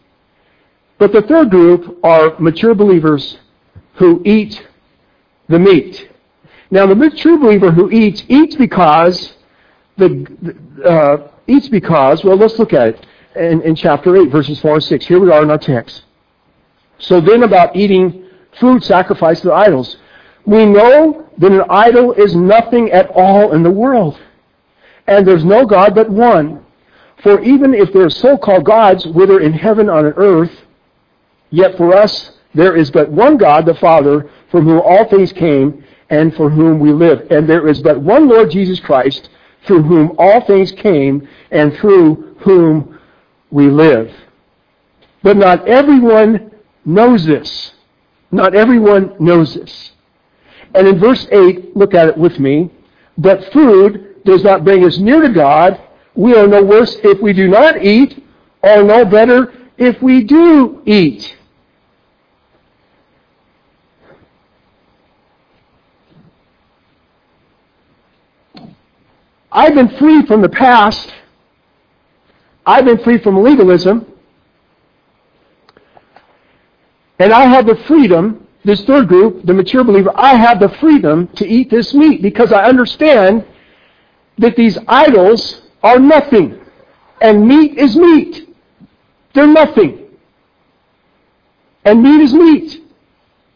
But 0.99 1.11
the 1.11 1.21
third 1.21 1.49
group 1.49 1.99
are 2.03 2.37
mature 2.39 2.73
believers 2.73 3.37
who 3.95 4.21
eat 4.25 4.67
the 5.47 5.59
meat. 5.59 6.09
Now, 6.69 6.85
the 6.85 7.09
true 7.11 7.39
believer 7.39 7.71
who 7.71 7.89
eats, 7.91 8.23
eats 8.27 8.55
because 8.55 9.33
the, 9.97 10.55
uh, 10.85 11.31
eats 11.47 11.69
because, 11.69 12.23
well, 12.23 12.35
let's 12.35 12.59
look 12.59 12.73
at 12.73 12.89
it 12.89 13.05
in, 13.35 13.61
in 13.61 13.75
chapter 13.75 14.15
8, 14.15 14.29
verses 14.29 14.59
4 14.61 14.75
and 14.75 14.83
6. 14.83 15.05
Here 15.05 15.19
we 15.19 15.31
are 15.31 15.43
in 15.43 15.49
our 15.49 15.57
text. 15.57 16.03
So 16.99 17.21
then 17.21 17.43
about 17.43 17.75
eating 17.75 18.27
food 18.59 18.83
sacrificed 18.83 19.43
to 19.43 19.53
idols. 19.53 19.97
We 20.45 20.65
know 20.65 21.29
that 21.37 21.51
an 21.51 21.63
idol 21.69 22.13
is 22.13 22.35
nothing 22.35 22.91
at 22.91 23.09
all 23.11 23.53
in 23.53 23.63
the 23.63 23.71
world. 23.71 24.19
And 25.07 25.27
there's 25.27 25.45
no 25.45 25.65
God 25.65 25.95
but 25.95 26.09
one. 26.09 26.65
For 27.23 27.41
even 27.41 27.73
if 27.73 27.93
there 27.93 28.05
are 28.05 28.09
so-called 28.09 28.65
gods, 28.65 29.05
whether 29.07 29.39
in 29.39 29.53
heaven 29.53 29.89
or 29.89 29.97
on 29.97 30.05
earth, 30.05 30.51
yet 31.49 31.77
for 31.77 31.95
us 31.95 32.31
there 32.53 32.75
is 32.75 32.91
but 32.91 33.09
one 33.09 33.37
God, 33.37 33.65
the 33.65 33.75
Father, 33.75 34.29
from 34.51 34.65
whom 34.65 34.81
all 34.81 35.09
things 35.09 35.31
came, 35.31 35.83
and 36.09 36.33
for 36.35 36.49
whom 36.49 36.79
we 36.79 36.91
live. 36.91 37.27
And 37.31 37.47
there 37.47 37.67
is 37.67 37.81
but 37.81 38.01
one 38.01 38.27
Lord 38.27 38.51
Jesus 38.51 38.79
Christ, 38.79 39.29
through 39.65 39.83
whom 39.83 40.15
all 40.17 40.45
things 40.45 40.71
came, 40.71 41.27
and 41.51 41.73
through 41.77 42.35
whom 42.39 42.99
we 43.51 43.69
live. 43.69 44.11
But 45.23 45.37
not 45.37 45.67
everyone 45.67 46.51
knows 46.85 47.25
this. 47.25 47.73
Not 48.31 48.55
everyone 48.55 49.15
knows 49.19 49.55
this. 49.55 49.91
And 50.73 50.87
in 50.87 50.99
verse 50.99 51.27
8, 51.31 51.75
look 51.75 51.93
at 51.93 52.09
it 52.09 52.17
with 52.17 52.39
me. 52.39 52.71
But 53.17 53.51
food 53.51 54.23
does 54.25 54.43
not 54.43 54.63
bring 54.63 54.85
us 54.85 54.97
near 54.97 55.21
to 55.21 55.29
God. 55.29 55.81
We 56.15 56.35
are 56.35 56.47
no 56.47 56.63
worse 56.63 56.95
if 57.03 57.21
we 57.21 57.33
do 57.33 57.47
not 57.47 57.83
eat, 57.83 58.23
or 58.61 58.83
no 58.83 59.05
better 59.05 59.53
if 59.77 60.01
we 60.01 60.23
do 60.23 60.81
eat. 60.85 61.36
I've 69.57 69.73
been 69.73 69.89
free 69.97 70.23
from 70.27 70.43
the 70.43 70.49
past. 70.49 71.11
I've 72.63 72.85
been 72.85 72.99
free 72.99 73.17
from 73.17 73.41
legalism. 73.41 74.05
And 77.17 77.33
I 77.33 77.45
have 77.47 77.65
the 77.65 77.75
freedom, 77.87 78.45
this 78.63 78.83
third 78.85 79.07
group, 79.07 79.43
the 79.47 79.55
mature 79.55 79.83
believer, 79.83 80.11
I 80.13 80.35
have 80.35 80.59
the 80.59 80.69
freedom 80.79 81.27
to 81.29 81.47
eat 81.47 81.71
this 81.71 81.95
meat 81.95 82.21
because 82.21 82.51
I 82.53 82.65
understand 82.65 83.47
that 84.37 84.55
these 84.55 84.77
idols 84.87 85.63
are 85.81 85.97
nothing. 85.97 86.59
And 87.19 87.47
meat 87.47 87.79
is 87.79 87.95
meat. 87.95 88.55
They're 89.33 89.47
nothing. 89.47 90.07
And 91.83 92.03
meat 92.03 92.21
is 92.21 92.31
meat. 92.31 92.83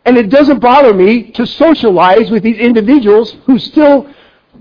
And 0.06 0.18
it 0.18 0.30
doesn't 0.30 0.62
bother 0.62 0.96
me 0.96 1.30
to 1.34 1.46
socialize 1.46 2.32
with 2.32 2.42
these 2.42 2.58
individuals 2.58 3.36
who 3.46 3.60
still 3.60 4.12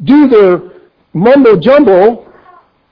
do 0.05 0.29
their 0.29 0.70
mumbo 1.13 1.57
jumbo 1.57 2.33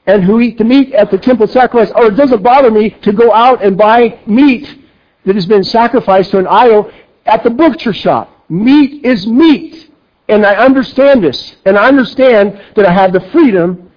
and 0.06 0.24
who 0.24 0.40
eat 0.40 0.58
the 0.58 0.64
meat 0.64 0.92
at 0.92 1.10
the 1.10 1.18
temple 1.18 1.46
sacrifice. 1.46 1.92
Or 1.94 2.06
it 2.06 2.16
doesn't 2.16 2.42
bother 2.42 2.70
me 2.70 2.90
to 3.02 3.12
go 3.12 3.32
out 3.32 3.62
and 3.62 3.76
buy 3.76 4.18
meat 4.26 4.78
that 5.24 5.34
has 5.34 5.46
been 5.46 5.64
sacrificed 5.64 6.30
to 6.30 6.38
an 6.38 6.46
idol 6.46 6.90
at 7.26 7.44
the 7.44 7.50
butcher 7.50 7.92
shop. 7.92 8.30
Meat 8.48 9.04
is 9.04 9.26
meat. 9.26 9.90
And 10.28 10.44
I 10.44 10.54
understand 10.56 11.22
this. 11.22 11.56
And 11.64 11.76
I 11.76 11.88
understand 11.88 12.60
that 12.74 12.86
I 12.86 12.92
have 12.92 13.12
the 13.12 13.20
freedom 13.30 13.90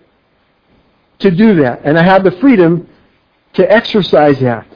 to 1.19 1.31
do 1.31 1.55
that. 1.62 1.81
And 1.84 1.97
I 1.97 2.03
have 2.03 2.23
the 2.23 2.31
freedom 2.31 2.88
to 3.53 3.71
exercise 3.71 4.39
that. 4.39 4.67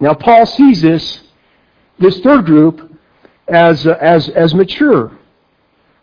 Now, 0.00 0.14
Paul 0.14 0.46
sees 0.46 0.82
this, 0.82 1.20
this 1.98 2.18
third 2.20 2.44
group, 2.44 2.92
as, 3.48 3.86
uh, 3.86 3.96
as, 4.00 4.28
as 4.30 4.54
mature. 4.54 5.16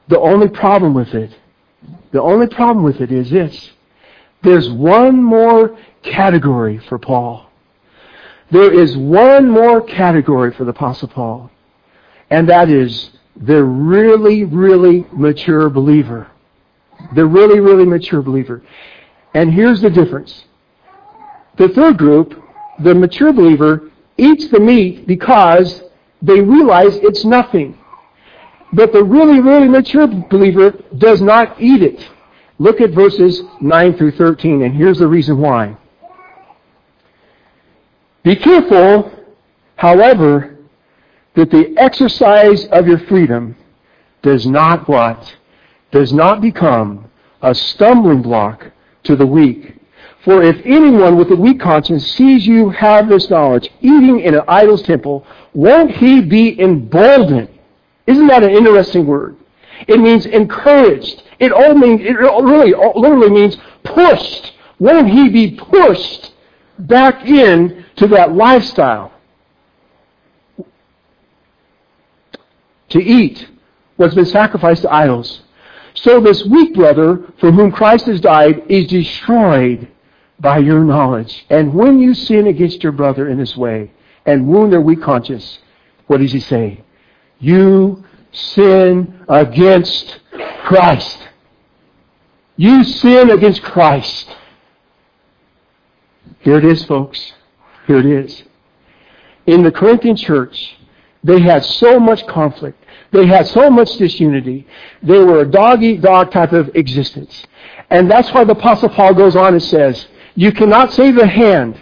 The 0.07 0.19
only 0.19 0.47
problem 0.47 0.93
with 0.93 1.13
it, 1.13 1.37
the 2.11 2.21
only 2.21 2.47
problem 2.47 2.83
with 2.83 3.01
it 3.01 3.11
is 3.11 3.29
this. 3.29 3.71
There's 4.41 4.69
one 4.69 5.21
more 5.21 5.77
category 6.01 6.79
for 6.89 6.97
Paul. 6.97 7.49
There 8.51 8.73
is 8.73 8.97
one 8.97 9.49
more 9.49 9.81
category 9.81 10.51
for 10.53 10.63
the 10.63 10.71
Apostle 10.71 11.07
Paul, 11.07 11.51
and 12.29 12.49
that 12.49 12.69
is 12.69 13.11
the 13.35 13.63
really, 13.63 14.43
really 14.43 15.05
mature 15.11 15.69
believer. 15.69 16.27
The 17.15 17.25
really, 17.25 17.59
really 17.59 17.85
mature 17.85 18.21
believer. 18.21 18.61
And 19.33 19.53
here's 19.53 19.81
the 19.81 19.89
difference. 19.89 20.45
The 21.57 21.69
third 21.69 21.97
group, 21.97 22.41
the 22.79 22.95
mature 22.95 23.31
believer, 23.31 23.91
eats 24.17 24.49
the 24.49 24.59
meat 24.59 25.07
because 25.07 25.83
they 26.21 26.41
realize 26.41 26.95
it's 26.97 27.23
nothing. 27.23 27.78
But 28.71 28.93
the 28.93 29.03
really, 29.03 29.39
really 29.39 29.67
mature 29.67 30.07
believer 30.07 30.71
does 30.97 31.21
not 31.21 31.59
eat 31.59 31.81
it. 31.81 32.07
Look 32.59 32.81
at 32.81 32.91
verses 32.91 33.41
9 33.61 33.97
through 33.97 34.11
13, 34.11 34.61
and 34.63 34.75
here's 34.75 34.99
the 34.99 35.07
reason 35.07 35.39
why. 35.39 35.77
Be 38.23 38.35
careful, 38.35 39.11
however, 39.75 40.57
that 41.35 41.49
the 41.51 41.73
exercise 41.77 42.65
of 42.65 42.85
your 42.85 42.99
freedom 42.99 43.55
does 44.21 44.45
not 44.45 44.87
what? 44.87 45.35
Does 45.91 46.11
not 46.11 46.41
become 46.41 47.09
a 47.41 47.55
stumbling 47.55 48.21
block 48.21 48.71
to 49.03 49.15
the 49.15 49.25
weak. 49.25 49.75
For 50.25 50.43
if 50.43 50.57
anyone 50.65 51.17
with 51.17 51.31
a 51.31 51.35
weak 51.35 51.61
conscience 51.61 52.05
sees 52.11 52.45
you 52.45 52.69
have 52.71 53.07
this 53.07 53.29
knowledge, 53.29 53.69
eating 53.79 54.19
in 54.19 54.35
an 54.35 54.41
idol's 54.49 54.83
temple, 54.83 55.25
won't 55.53 55.91
he 55.91 56.21
be 56.21 56.59
emboldened? 56.59 57.58
Isn't 58.09 58.27
that 58.27 58.43
an 58.43 58.49
interesting 58.49 59.05
word? 59.05 59.37
It 59.87 59.99
means 59.99 60.25
encouraged. 60.25 61.21
It 61.37 61.51
all 61.51 61.75
means 61.75 62.01
it 62.01 62.17
really 62.17 62.73
literally 62.73 63.29
means 63.29 63.55
pushed. 63.83 64.53
Won't 64.79 65.09
he 65.09 65.29
be 65.29 65.51
pushed 65.51 66.33
back 66.79 67.25
in 67.25 67.85
to 67.97 68.07
that 68.07 68.33
lifestyle? 68.33 69.13
To 72.89 72.99
eat 72.99 73.47
what's 73.97 74.15
been 74.15 74.25
sacrificed 74.25 74.81
to 74.81 74.91
idols. 74.91 75.41
So 75.93 76.19
this 76.19 76.43
weak 76.45 76.73
brother 76.73 77.31
for 77.39 77.51
whom 77.51 77.71
Christ 77.71 78.07
has 78.07 78.19
died 78.19 78.63
is 78.69 78.87
destroyed 78.87 79.87
by 80.39 80.57
your 80.57 80.83
knowledge. 80.83 81.45
And 81.51 81.75
when 81.75 81.99
you 81.99 82.15
sin 82.15 82.47
against 82.47 82.81
your 82.81 82.93
brother 82.93 83.29
in 83.29 83.37
this 83.37 83.55
way 83.55 83.91
and 84.25 84.47
wound 84.47 84.73
their 84.73 84.81
weak 84.81 85.03
conscience, 85.03 85.59
what 86.07 86.21
does 86.21 86.31
he 86.31 86.39
say? 86.39 86.83
You 87.39 88.03
sin 88.31 89.23
against 89.27 90.19
Christ. 90.63 91.17
You 92.57 92.83
sin 92.83 93.29
against 93.29 93.61
Christ. 93.63 94.35
Here 96.39 96.57
it 96.57 96.65
is, 96.65 96.83
folks. 96.85 97.33
Here 97.87 97.99
it 97.99 98.05
is. 98.05 98.43
In 99.45 99.63
the 99.63 99.71
Corinthian 99.71 100.15
church, 100.15 100.77
they 101.23 101.39
had 101.41 101.65
so 101.65 101.99
much 101.99 102.25
conflict. 102.27 102.83
They 103.11 103.25
had 103.25 103.47
so 103.47 103.69
much 103.69 103.97
disunity. 103.97 104.67
They 105.01 105.19
were 105.19 105.41
a 105.41 105.49
dog 105.49 105.83
eat 105.83 106.01
dog 106.01 106.31
type 106.31 106.53
of 106.53 106.75
existence. 106.75 107.45
And 107.89 108.09
that's 108.09 108.31
why 108.31 108.43
the 108.43 108.53
Apostle 108.53 108.89
Paul 108.89 109.13
goes 109.13 109.35
on 109.35 109.53
and 109.53 109.63
says, 109.63 110.07
You 110.35 110.51
cannot 110.51 110.93
save 110.93 111.15
the 111.15 111.27
hand, 111.27 111.81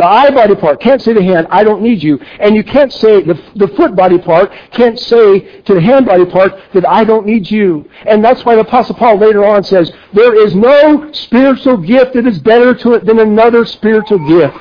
the 0.00 0.06
eye 0.06 0.30
body 0.30 0.54
part 0.54 0.80
can't 0.80 1.02
say 1.02 1.12
to 1.12 1.20
the 1.20 1.26
hand, 1.26 1.46
I 1.50 1.62
don't 1.62 1.82
need 1.82 2.02
you. 2.02 2.18
And 2.38 2.56
you 2.56 2.64
can't 2.64 2.90
say, 2.90 3.22
the, 3.22 3.34
the 3.54 3.68
foot 3.76 3.94
body 3.94 4.16
part 4.16 4.50
can't 4.70 4.98
say 4.98 5.60
to 5.60 5.74
the 5.74 5.80
hand 5.80 6.06
body 6.06 6.24
part 6.24 6.54
that 6.72 6.88
I 6.88 7.04
don't 7.04 7.26
need 7.26 7.50
you. 7.50 7.86
And 8.06 8.24
that's 8.24 8.42
why 8.42 8.54
the 8.54 8.62
Apostle 8.62 8.94
Paul 8.94 9.18
later 9.18 9.44
on 9.44 9.62
says, 9.62 9.92
there 10.14 10.34
is 10.34 10.54
no 10.54 11.12
spiritual 11.12 11.76
gift 11.76 12.14
that 12.14 12.26
is 12.26 12.38
better 12.38 12.72
to 12.76 12.94
it 12.94 13.04
than 13.04 13.18
another 13.18 13.66
spiritual 13.66 14.26
gift. 14.26 14.56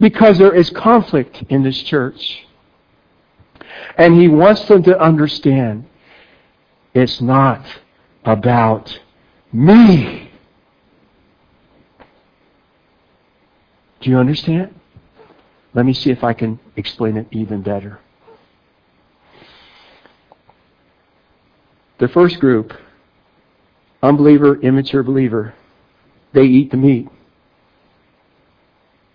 Because 0.00 0.36
there 0.36 0.52
is 0.52 0.68
conflict 0.70 1.44
in 1.48 1.62
this 1.62 1.80
church. 1.84 2.44
And 3.96 4.16
he 4.20 4.26
wants 4.26 4.64
them 4.64 4.82
to 4.82 5.00
understand 5.00 5.86
it's 6.92 7.20
not 7.20 7.64
about 8.24 8.98
me. 9.52 10.23
Do 14.04 14.10
you 14.10 14.18
understand? 14.18 14.78
Let 15.72 15.86
me 15.86 15.94
see 15.94 16.10
if 16.10 16.22
I 16.22 16.34
can 16.34 16.60
explain 16.76 17.16
it 17.16 17.26
even 17.30 17.62
better. 17.62 18.00
The 21.98 22.08
first 22.08 22.38
group, 22.38 22.74
unbeliever, 24.02 24.60
immature 24.60 25.02
believer, 25.02 25.54
they 26.34 26.42
eat 26.42 26.70
the 26.70 26.76
meat. 26.76 27.08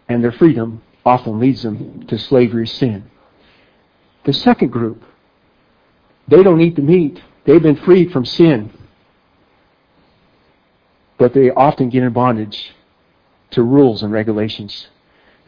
And 0.08 0.24
their 0.24 0.32
freedom 0.32 0.82
often 1.06 1.40
leads 1.40 1.62
them 1.62 2.08
to 2.08 2.18
slavery 2.18 2.66
sin. 2.66 3.12
The 4.26 4.34
second 4.34 4.70
group, 4.72 5.04
they 6.28 6.42
don't 6.42 6.62
eat 6.62 6.76
the 6.76 6.82
meat. 6.82 7.22
They've 7.46 7.62
been 7.62 7.76
freed 7.76 8.12
from 8.12 8.26
sin. 8.26 8.72
But 11.20 11.36
they 11.36 11.52
often 11.52 11.90
get 11.90 12.02
in 12.02 12.12
bondage 12.12 12.74
to 13.52 13.64
rules 13.64 14.04
and 14.04 14.12
regulations. 14.12 14.88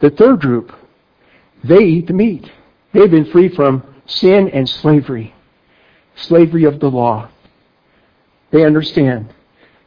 The 0.00 0.10
third 0.10 0.40
group, 0.40 0.72
they 1.62 1.84
eat 1.84 2.06
the 2.06 2.12
meat. 2.12 2.50
They've 2.92 3.10
been 3.10 3.30
free 3.30 3.48
from 3.48 3.82
sin 4.06 4.48
and 4.48 4.68
slavery, 4.68 5.34
slavery 6.16 6.64
of 6.64 6.80
the 6.80 6.90
law. 6.90 7.28
They 8.50 8.64
understand 8.64 9.32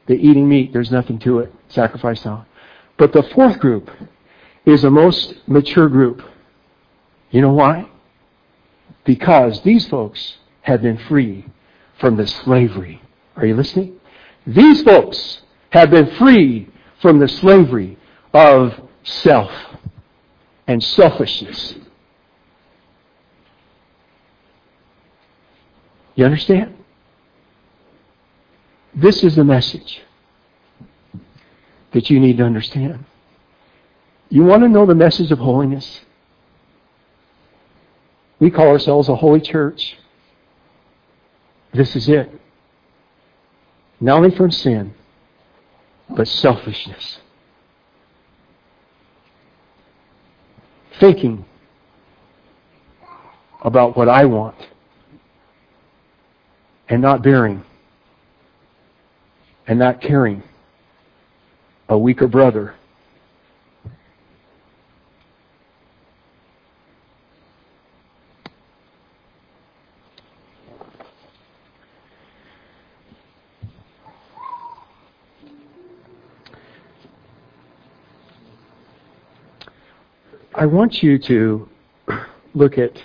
that 0.07 0.15
eating 0.15 0.47
meat, 0.47 0.73
there's 0.73 0.91
nothing 0.91 1.19
to 1.19 1.39
it, 1.39 1.53
sacrifice 1.67 2.23
now. 2.25 2.45
But 2.97 3.11
the 3.11 3.23
fourth 3.23 3.59
group 3.59 3.91
is 4.65 4.81
the 4.81 4.89
most 4.89 5.35
mature 5.47 5.89
group. 5.89 6.21
You 7.31 7.41
know 7.41 7.53
why? 7.53 7.89
Because 9.03 9.61
these 9.61 9.87
folks 9.87 10.37
have 10.61 10.81
been 10.81 10.97
free 10.97 11.45
from 11.99 12.15
the 12.17 12.25
slavery. 12.25 13.01
Are 13.35 13.45
you 13.45 13.55
listening? 13.55 13.99
These 14.47 14.83
folks 14.83 15.41
have 15.71 15.91
been 15.91 16.15
free 16.15 16.69
from 17.01 17.19
the 17.19 17.27
slavery 17.27 17.97
of 18.35 18.73
self 19.03 19.49
and 20.67 20.83
selfishness. 20.83 21.75
You 26.15 26.25
understand? 26.25 26.75
This 28.93 29.23
is 29.23 29.35
the 29.35 29.45
message 29.45 30.01
that 31.93 32.09
you 32.09 32.19
need 32.19 32.37
to 32.37 32.43
understand. 32.43 33.05
You 34.29 34.43
want 34.43 34.63
to 34.63 34.69
know 34.69 34.85
the 34.85 34.95
message 34.95 35.31
of 35.31 35.39
holiness? 35.39 36.01
We 38.39 38.51
call 38.51 38.67
ourselves 38.67 39.07
a 39.07 39.15
holy 39.15 39.39
church. 39.39 39.97
This 41.73 41.95
is 41.95 42.09
it. 42.09 42.29
Not 44.01 44.17
only 44.17 44.35
from 44.35 44.51
sin, 44.51 44.93
but 46.09 46.27
selfishness. 46.27 47.19
Thinking 50.99 51.45
about 53.63 53.97
what 53.97 54.07
I 54.07 54.25
want 54.25 54.55
and 56.87 57.01
not 57.01 57.23
bearing 57.23 57.63
and 59.67 59.79
not 59.79 60.01
caring 60.01 60.43
a 61.89 61.97
weaker 61.97 62.27
brother 62.27 62.75
I 80.57 80.65
want 80.67 81.03
you 81.03 81.19
to 81.19 81.67
look 82.53 82.77
at 82.77 83.03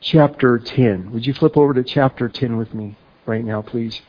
chapter 0.00 0.56
10. 0.56 1.10
Would 1.10 1.26
you 1.26 1.34
flip 1.34 1.56
over 1.56 1.74
to 1.74 1.82
chapter 1.82 2.28
10 2.28 2.56
with 2.56 2.72
me 2.72 2.96
right 3.26 3.44
now, 3.44 3.60
please? 3.60 4.00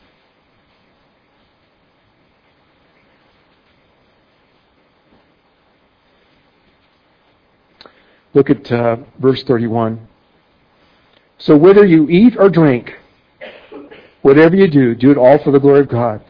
Look 8.32 8.48
at 8.48 8.70
uh, 8.70 8.98
verse 9.18 9.42
31. 9.42 10.06
So 11.38 11.56
whether 11.56 11.84
you 11.84 12.08
eat 12.08 12.36
or 12.38 12.48
drink, 12.48 12.96
whatever 14.22 14.54
you 14.54 14.68
do, 14.68 14.94
do 14.94 15.10
it 15.10 15.16
all 15.16 15.42
for 15.42 15.50
the 15.50 15.58
glory 15.58 15.80
of 15.80 15.88
God. 15.88 16.24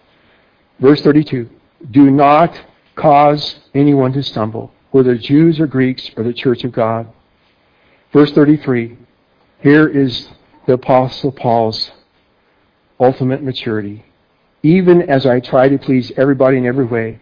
Verse 0.81 1.03
32. 1.03 1.51
Do 1.91 2.11
not 2.11 2.59
cause 2.97 3.57
anyone 3.75 4.15
to 4.15 4.23
stumble 4.23 4.73
whether 4.93 5.17
Jews 5.17 5.59
or 5.59 5.67
Greeks 5.67 6.11
or 6.17 6.23
the 6.23 6.33
church 6.33 6.65
of 6.65 6.73
God. 6.73 7.13
Verse 8.13 8.31
33, 8.33 8.97
here 9.61 9.89
is 9.89 10.29
the 10.67 10.75
Apostle 10.75 11.33
Paul's 11.33 11.91
ultimate 13.01 13.43
maturity. 13.43 14.05
Even 14.63 15.03
as 15.03 15.27
I 15.27 15.41
try 15.41 15.69
to 15.69 15.79
please 15.79 16.13
everybody 16.17 16.59
in 16.59 16.67
every 16.67 16.85
way, 16.85 17.19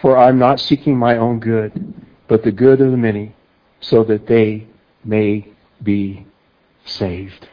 for 0.00 0.16
I'm 0.16 0.38
not 0.38 0.60
seeking 0.60 0.96
my 0.96 1.18
own 1.18 1.40
good, 1.40 1.94
but 2.26 2.42
the 2.42 2.52
good 2.52 2.80
of 2.80 2.90
the 2.90 2.96
many, 2.96 3.34
so 3.80 4.02
that 4.04 4.26
they 4.26 4.66
may 5.04 5.46
be 5.82 6.26
saved. 6.86 7.48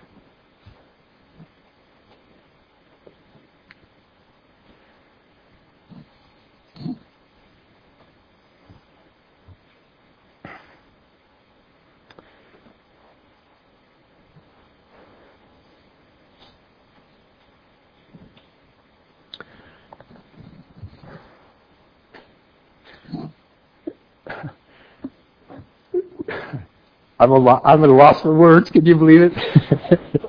I'm, 27.20 27.32
a 27.32 27.38
lo- 27.38 27.62
I'm 27.64 27.84
at 27.84 27.90
a 27.90 27.94
loss 27.94 28.22
for 28.22 28.36
words. 28.36 28.70
Can 28.70 28.86
you 28.86 28.96
believe 28.96 29.22
it? 29.22 29.34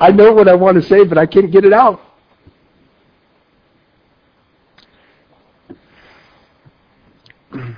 I 0.00 0.10
know 0.10 0.32
what 0.32 0.48
I 0.48 0.54
want 0.54 0.76
to 0.76 0.82
say, 0.82 1.04
but 1.04 1.18
I 1.18 1.26
can't 1.26 1.50
get 1.50 1.64
it 1.64 1.72
out. 1.72 2.00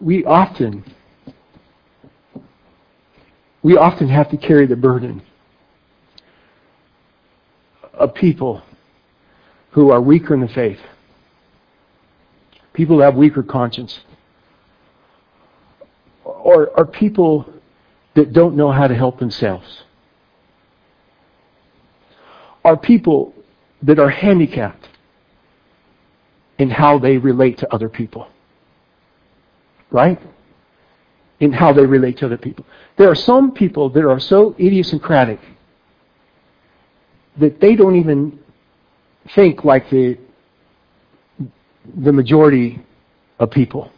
We 0.00 0.24
often, 0.24 0.84
we 3.62 3.76
often 3.76 4.08
have 4.08 4.28
to 4.30 4.36
carry 4.36 4.66
the 4.66 4.76
burden 4.76 5.22
of 7.94 8.12
people 8.14 8.62
who 9.72 9.90
are 9.90 10.00
weaker 10.00 10.34
in 10.34 10.40
the 10.40 10.48
faith. 10.48 10.80
People 12.72 12.96
who 12.96 13.02
have 13.02 13.14
weaker 13.14 13.42
conscience. 13.42 14.00
Or 16.24 16.78
are 16.78 16.86
people 16.86 17.52
that 18.14 18.32
don't 18.32 18.56
know 18.56 18.70
how 18.70 18.86
to 18.86 18.94
help 18.94 19.18
themselves. 19.18 19.82
Are 22.64 22.76
people 22.76 23.34
that 23.82 23.98
are 23.98 24.10
handicapped 24.10 24.88
in 26.58 26.70
how 26.70 26.98
they 26.98 27.18
relate 27.18 27.58
to 27.58 27.74
other 27.74 27.88
people. 27.88 28.28
Right? 29.90 30.20
In 31.40 31.52
how 31.52 31.72
they 31.72 31.84
relate 31.84 32.18
to 32.18 32.26
other 32.26 32.36
people. 32.36 32.64
There 32.96 33.08
are 33.10 33.14
some 33.14 33.52
people 33.52 33.88
that 33.90 34.04
are 34.08 34.20
so 34.20 34.54
idiosyncratic 34.60 35.40
that 37.38 37.60
they 37.60 37.74
don't 37.74 37.96
even 37.96 38.38
think 39.30 39.64
like 39.64 39.88
the 39.90 40.18
the 41.96 42.12
majority 42.12 42.80
of 43.38 43.50
people. 43.50 43.90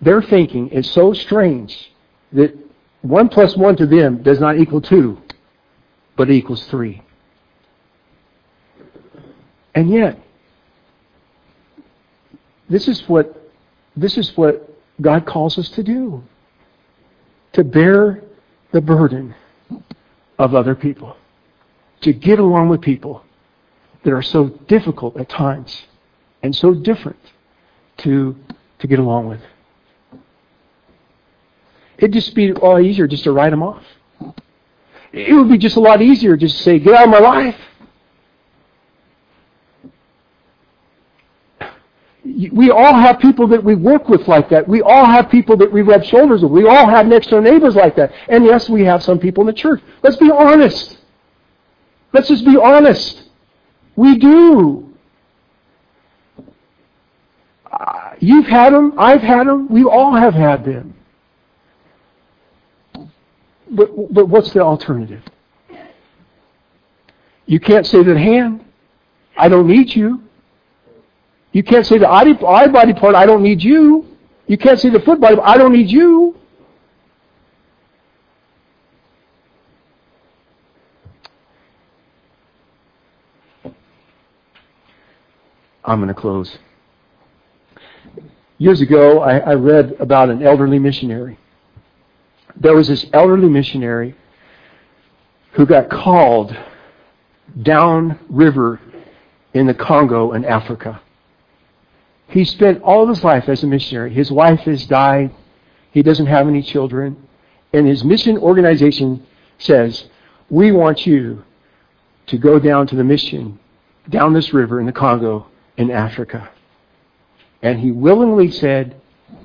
Their 0.00 0.20
thinking 0.20 0.68
is 0.68 0.90
so 0.90 1.12
strange 1.12 1.90
that 2.32 2.54
one 3.02 3.28
plus 3.28 3.56
one 3.56 3.76
to 3.76 3.86
them 3.86 4.22
does 4.22 4.40
not 4.40 4.58
equal 4.58 4.80
two, 4.80 5.18
but 6.16 6.30
equals 6.30 6.64
three. 6.66 7.02
And 9.74 9.90
yet, 9.90 10.18
this 12.68 12.88
is 12.88 13.06
what 13.08 13.50
this 13.96 14.18
is 14.18 14.36
what 14.36 14.70
God 15.00 15.26
calls 15.26 15.58
us 15.58 15.68
to 15.70 15.82
do. 15.82 16.22
To 17.54 17.64
bear 17.64 18.22
the 18.72 18.80
burden 18.80 19.34
of 20.38 20.54
other 20.54 20.74
people. 20.74 21.16
To 22.02 22.12
get 22.12 22.38
along 22.38 22.68
with 22.68 22.82
people 22.82 23.22
that 24.06 24.12
are 24.12 24.22
so 24.22 24.46
difficult 24.68 25.16
at 25.16 25.28
times 25.28 25.82
and 26.40 26.54
so 26.54 26.72
different 26.72 27.18
to, 27.98 28.36
to 28.78 28.86
get 28.86 29.00
along 29.00 29.28
with. 29.28 29.40
It'd 31.98 32.12
just 32.12 32.32
be 32.32 32.50
a 32.50 32.54
lot 32.58 32.82
easier 32.82 33.08
just 33.08 33.24
to 33.24 33.32
write 33.32 33.50
them 33.50 33.64
off. 33.64 33.82
It 35.12 35.34
would 35.34 35.48
be 35.48 35.58
just 35.58 35.76
a 35.76 35.80
lot 35.80 36.00
easier 36.00 36.36
just 36.36 36.56
to 36.58 36.62
say, 36.62 36.78
get 36.78 36.94
out 36.94 37.04
of 37.04 37.10
my 37.10 37.18
life. 37.18 37.56
We 42.52 42.70
all 42.70 42.94
have 42.94 43.18
people 43.18 43.48
that 43.48 43.64
we 43.64 43.74
work 43.74 44.08
with 44.08 44.28
like 44.28 44.48
that. 44.50 44.68
We 44.68 44.82
all 44.82 45.06
have 45.06 45.30
people 45.30 45.56
that 45.56 45.72
we 45.72 45.82
rub 45.82 46.04
shoulders 46.04 46.42
with. 46.42 46.52
We 46.52 46.68
all 46.68 46.88
have 46.88 47.08
next 47.08 47.30
door 47.30 47.40
neighbors 47.40 47.74
like 47.74 47.96
that. 47.96 48.12
And 48.28 48.44
yes, 48.44 48.68
we 48.68 48.84
have 48.84 49.02
some 49.02 49.18
people 49.18 49.42
in 49.42 49.48
the 49.48 49.52
church. 49.52 49.82
Let's 50.04 50.16
be 50.16 50.30
honest. 50.30 50.98
Let's 52.12 52.28
just 52.28 52.44
be 52.44 52.56
honest. 52.56 53.25
We 53.96 54.18
do. 54.18 54.94
Uh, 57.70 58.10
you've 58.20 58.46
had 58.46 58.72
them. 58.72 58.94
I've 58.98 59.22
had 59.22 59.46
them. 59.46 59.68
We 59.68 59.84
all 59.84 60.14
have 60.14 60.34
had 60.34 60.64
them. 60.64 60.94
But, 63.70 64.14
but 64.14 64.28
what's 64.28 64.52
the 64.52 64.60
alternative? 64.60 65.22
You 67.46 67.60
can't 67.60 67.86
say 67.86 68.02
to 68.02 68.14
the 68.14 68.18
hand, 68.18 68.64
I 69.36 69.48
don't 69.48 69.66
need 69.66 69.94
you. 69.94 70.22
You 71.52 71.62
can't 71.62 71.86
say 71.86 71.98
the 71.98 72.08
eye 72.08 72.66
body 72.68 72.92
part, 72.92 73.14
I 73.14 73.24
don't 73.24 73.42
need 73.42 73.62
you. 73.62 74.06
You 74.46 74.58
can't 74.58 74.78
say 74.78 74.90
the 74.90 75.00
foot 75.00 75.20
body, 75.20 75.36
I 75.42 75.56
don't 75.56 75.72
need 75.72 75.90
you. 75.90 76.36
I'm 85.86 86.00
going 86.00 86.08
to 86.08 86.14
close. 86.14 86.58
Years 88.58 88.80
ago, 88.80 89.20
I, 89.20 89.38
I 89.38 89.54
read 89.54 89.96
about 90.00 90.30
an 90.30 90.42
elderly 90.42 90.78
missionary 90.78 91.38
there 92.58 92.74
was 92.74 92.88
this 92.88 93.06
elderly 93.12 93.48
missionary 93.48 94.14
who 95.52 95.66
got 95.66 95.90
called 95.90 96.56
down 97.62 98.18
river 98.28 98.80
in 99.54 99.66
the 99.66 99.74
Congo 99.74 100.32
in 100.32 100.44
Africa. 100.44 101.00
He 102.28 102.44
spent 102.44 102.82
all 102.82 103.02
of 103.02 103.08
his 103.08 103.22
life 103.22 103.48
as 103.48 103.62
a 103.62 103.66
missionary. 103.66 104.12
His 104.12 104.30
wife 104.30 104.60
has 104.60 104.86
died. 104.86 105.32
He 105.92 106.02
doesn't 106.02 106.26
have 106.26 106.48
any 106.48 106.62
children. 106.62 107.28
And 107.72 107.86
his 107.86 108.04
mission 108.04 108.36
organization 108.38 109.26
says, 109.58 110.06
we 110.50 110.72
want 110.72 111.06
you 111.06 111.44
to 112.26 112.38
go 112.38 112.58
down 112.58 112.86
to 112.88 112.96
the 112.96 113.04
mission, 113.04 113.58
down 114.08 114.32
this 114.32 114.52
river 114.52 114.80
in 114.80 114.86
the 114.86 114.92
Congo 114.92 115.46
in 115.76 115.90
Africa. 115.90 116.50
And 117.62 117.80
he 117.80 117.90
willingly 117.90 118.50
said, 118.50 119.00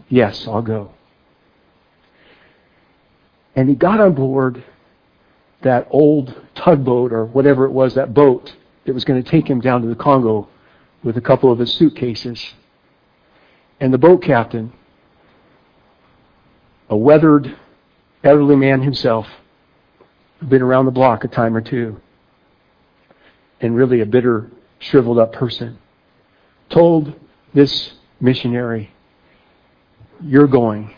yes, 0.10 0.48
I'll 0.48 0.62
go. 0.62 0.92
And 3.56 3.68
he 3.68 3.76
got 3.76 4.00
on 4.00 4.14
board 4.14 4.64
that 5.62 5.88
old 5.92 6.34
tugboat 6.56 7.12
or 7.12 7.26
whatever 7.26 7.66
it 7.66 7.72
was, 7.72 7.96
that 7.96 8.14
boat 8.14 8.56
that 8.86 8.94
was 8.94 9.06
going 9.06 9.22
to 9.22 9.30
take 9.30 9.48
him 9.48 9.62
down 9.62 9.82
to 9.82 9.88
the 9.88 9.96
Congo 9.96 10.48
with 11.04 11.18
a 11.18 11.22
couple 11.22 11.52
of 11.52 11.60
his 11.60 11.74
suitcases. 11.74 12.54
And 13.80 13.94
the 13.94 13.98
boat 13.98 14.22
captain, 14.22 14.72
a 16.90 16.96
weathered 16.96 17.58
elderly 18.24 18.56
man 18.56 18.82
himself, 18.82 19.28
who'd 20.40 20.50
been 20.50 20.62
around 20.62 20.86
the 20.86 20.92
block 20.92 21.24
a 21.24 21.28
time 21.28 21.56
or 21.56 21.62
two, 21.62 22.00
and 23.60 23.76
really 23.76 24.02
a 24.02 24.06
bitter, 24.06 24.50
shriveled 24.80 25.20
up 25.20 25.34
person, 25.34 25.78
told 26.72 27.14
this 27.54 27.94
missionary, 28.20 28.92
You're 30.24 30.48
going 30.48 30.94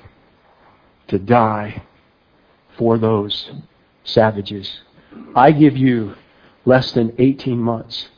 to 1.08 1.20
die 1.20 1.84
for 2.78 2.98
those 2.98 3.52
savages. 4.04 4.82
I 5.36 5.52
give 5.52 5.78
you 5.78 6.16
less 6.66 6.92
than 6.94 7.14
18 7.18 7.58
months. 7.60 8.10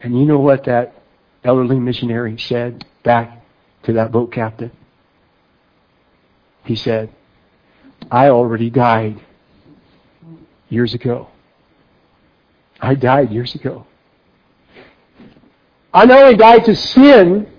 And 0.00 0.18
you 0.18 0.24
know 0.24 0.38
what 0.38 0.64
that 0.64 0.94
elderly 1.44 1.80
missionary 1.80 2.38
said 2.38 2.84
back 3.02 3.44
to 3.84 3.92
that 3.94 4.12
boat 4.12 4.32
captain? 4.32 4.70
He 6.64 6.76
said, 6.76 7.10
I 8.10 8.28
already 8.28 8.70
died 8.70 9.20
years 10.68 10.94
ago. 10.94 11.28
I 12.80 12.94
died 12.94 13.30
years 13.30 13.54
ago. 13.54 13.86
I 15.96 16.04
not 16.04 16.24
only 16.24 16.36
died 16.36 16.66
to 16.66 16.76
sin, 16.76 17.50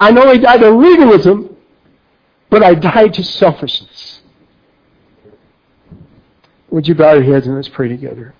I 0.00 0.10
not 0.10 0.26
only 0.26 0.38
died 0.38 0.60
to 0.60 0.70
legalism, 0.70 1.54
but 2.48 2.62
I 2.62 2.74
died 2.74 3.12
to 3.14 3.22
selfishness. 3.22 4.22
Would 6.70 6.88
you 6.88 6.94
bow 6.94 7.12
your 7.12 7.22
heads 7.22 7.46
and 7.46 7.54
let's 7.54 7.68
pray 7.68 7.88
together? 7.88 8.34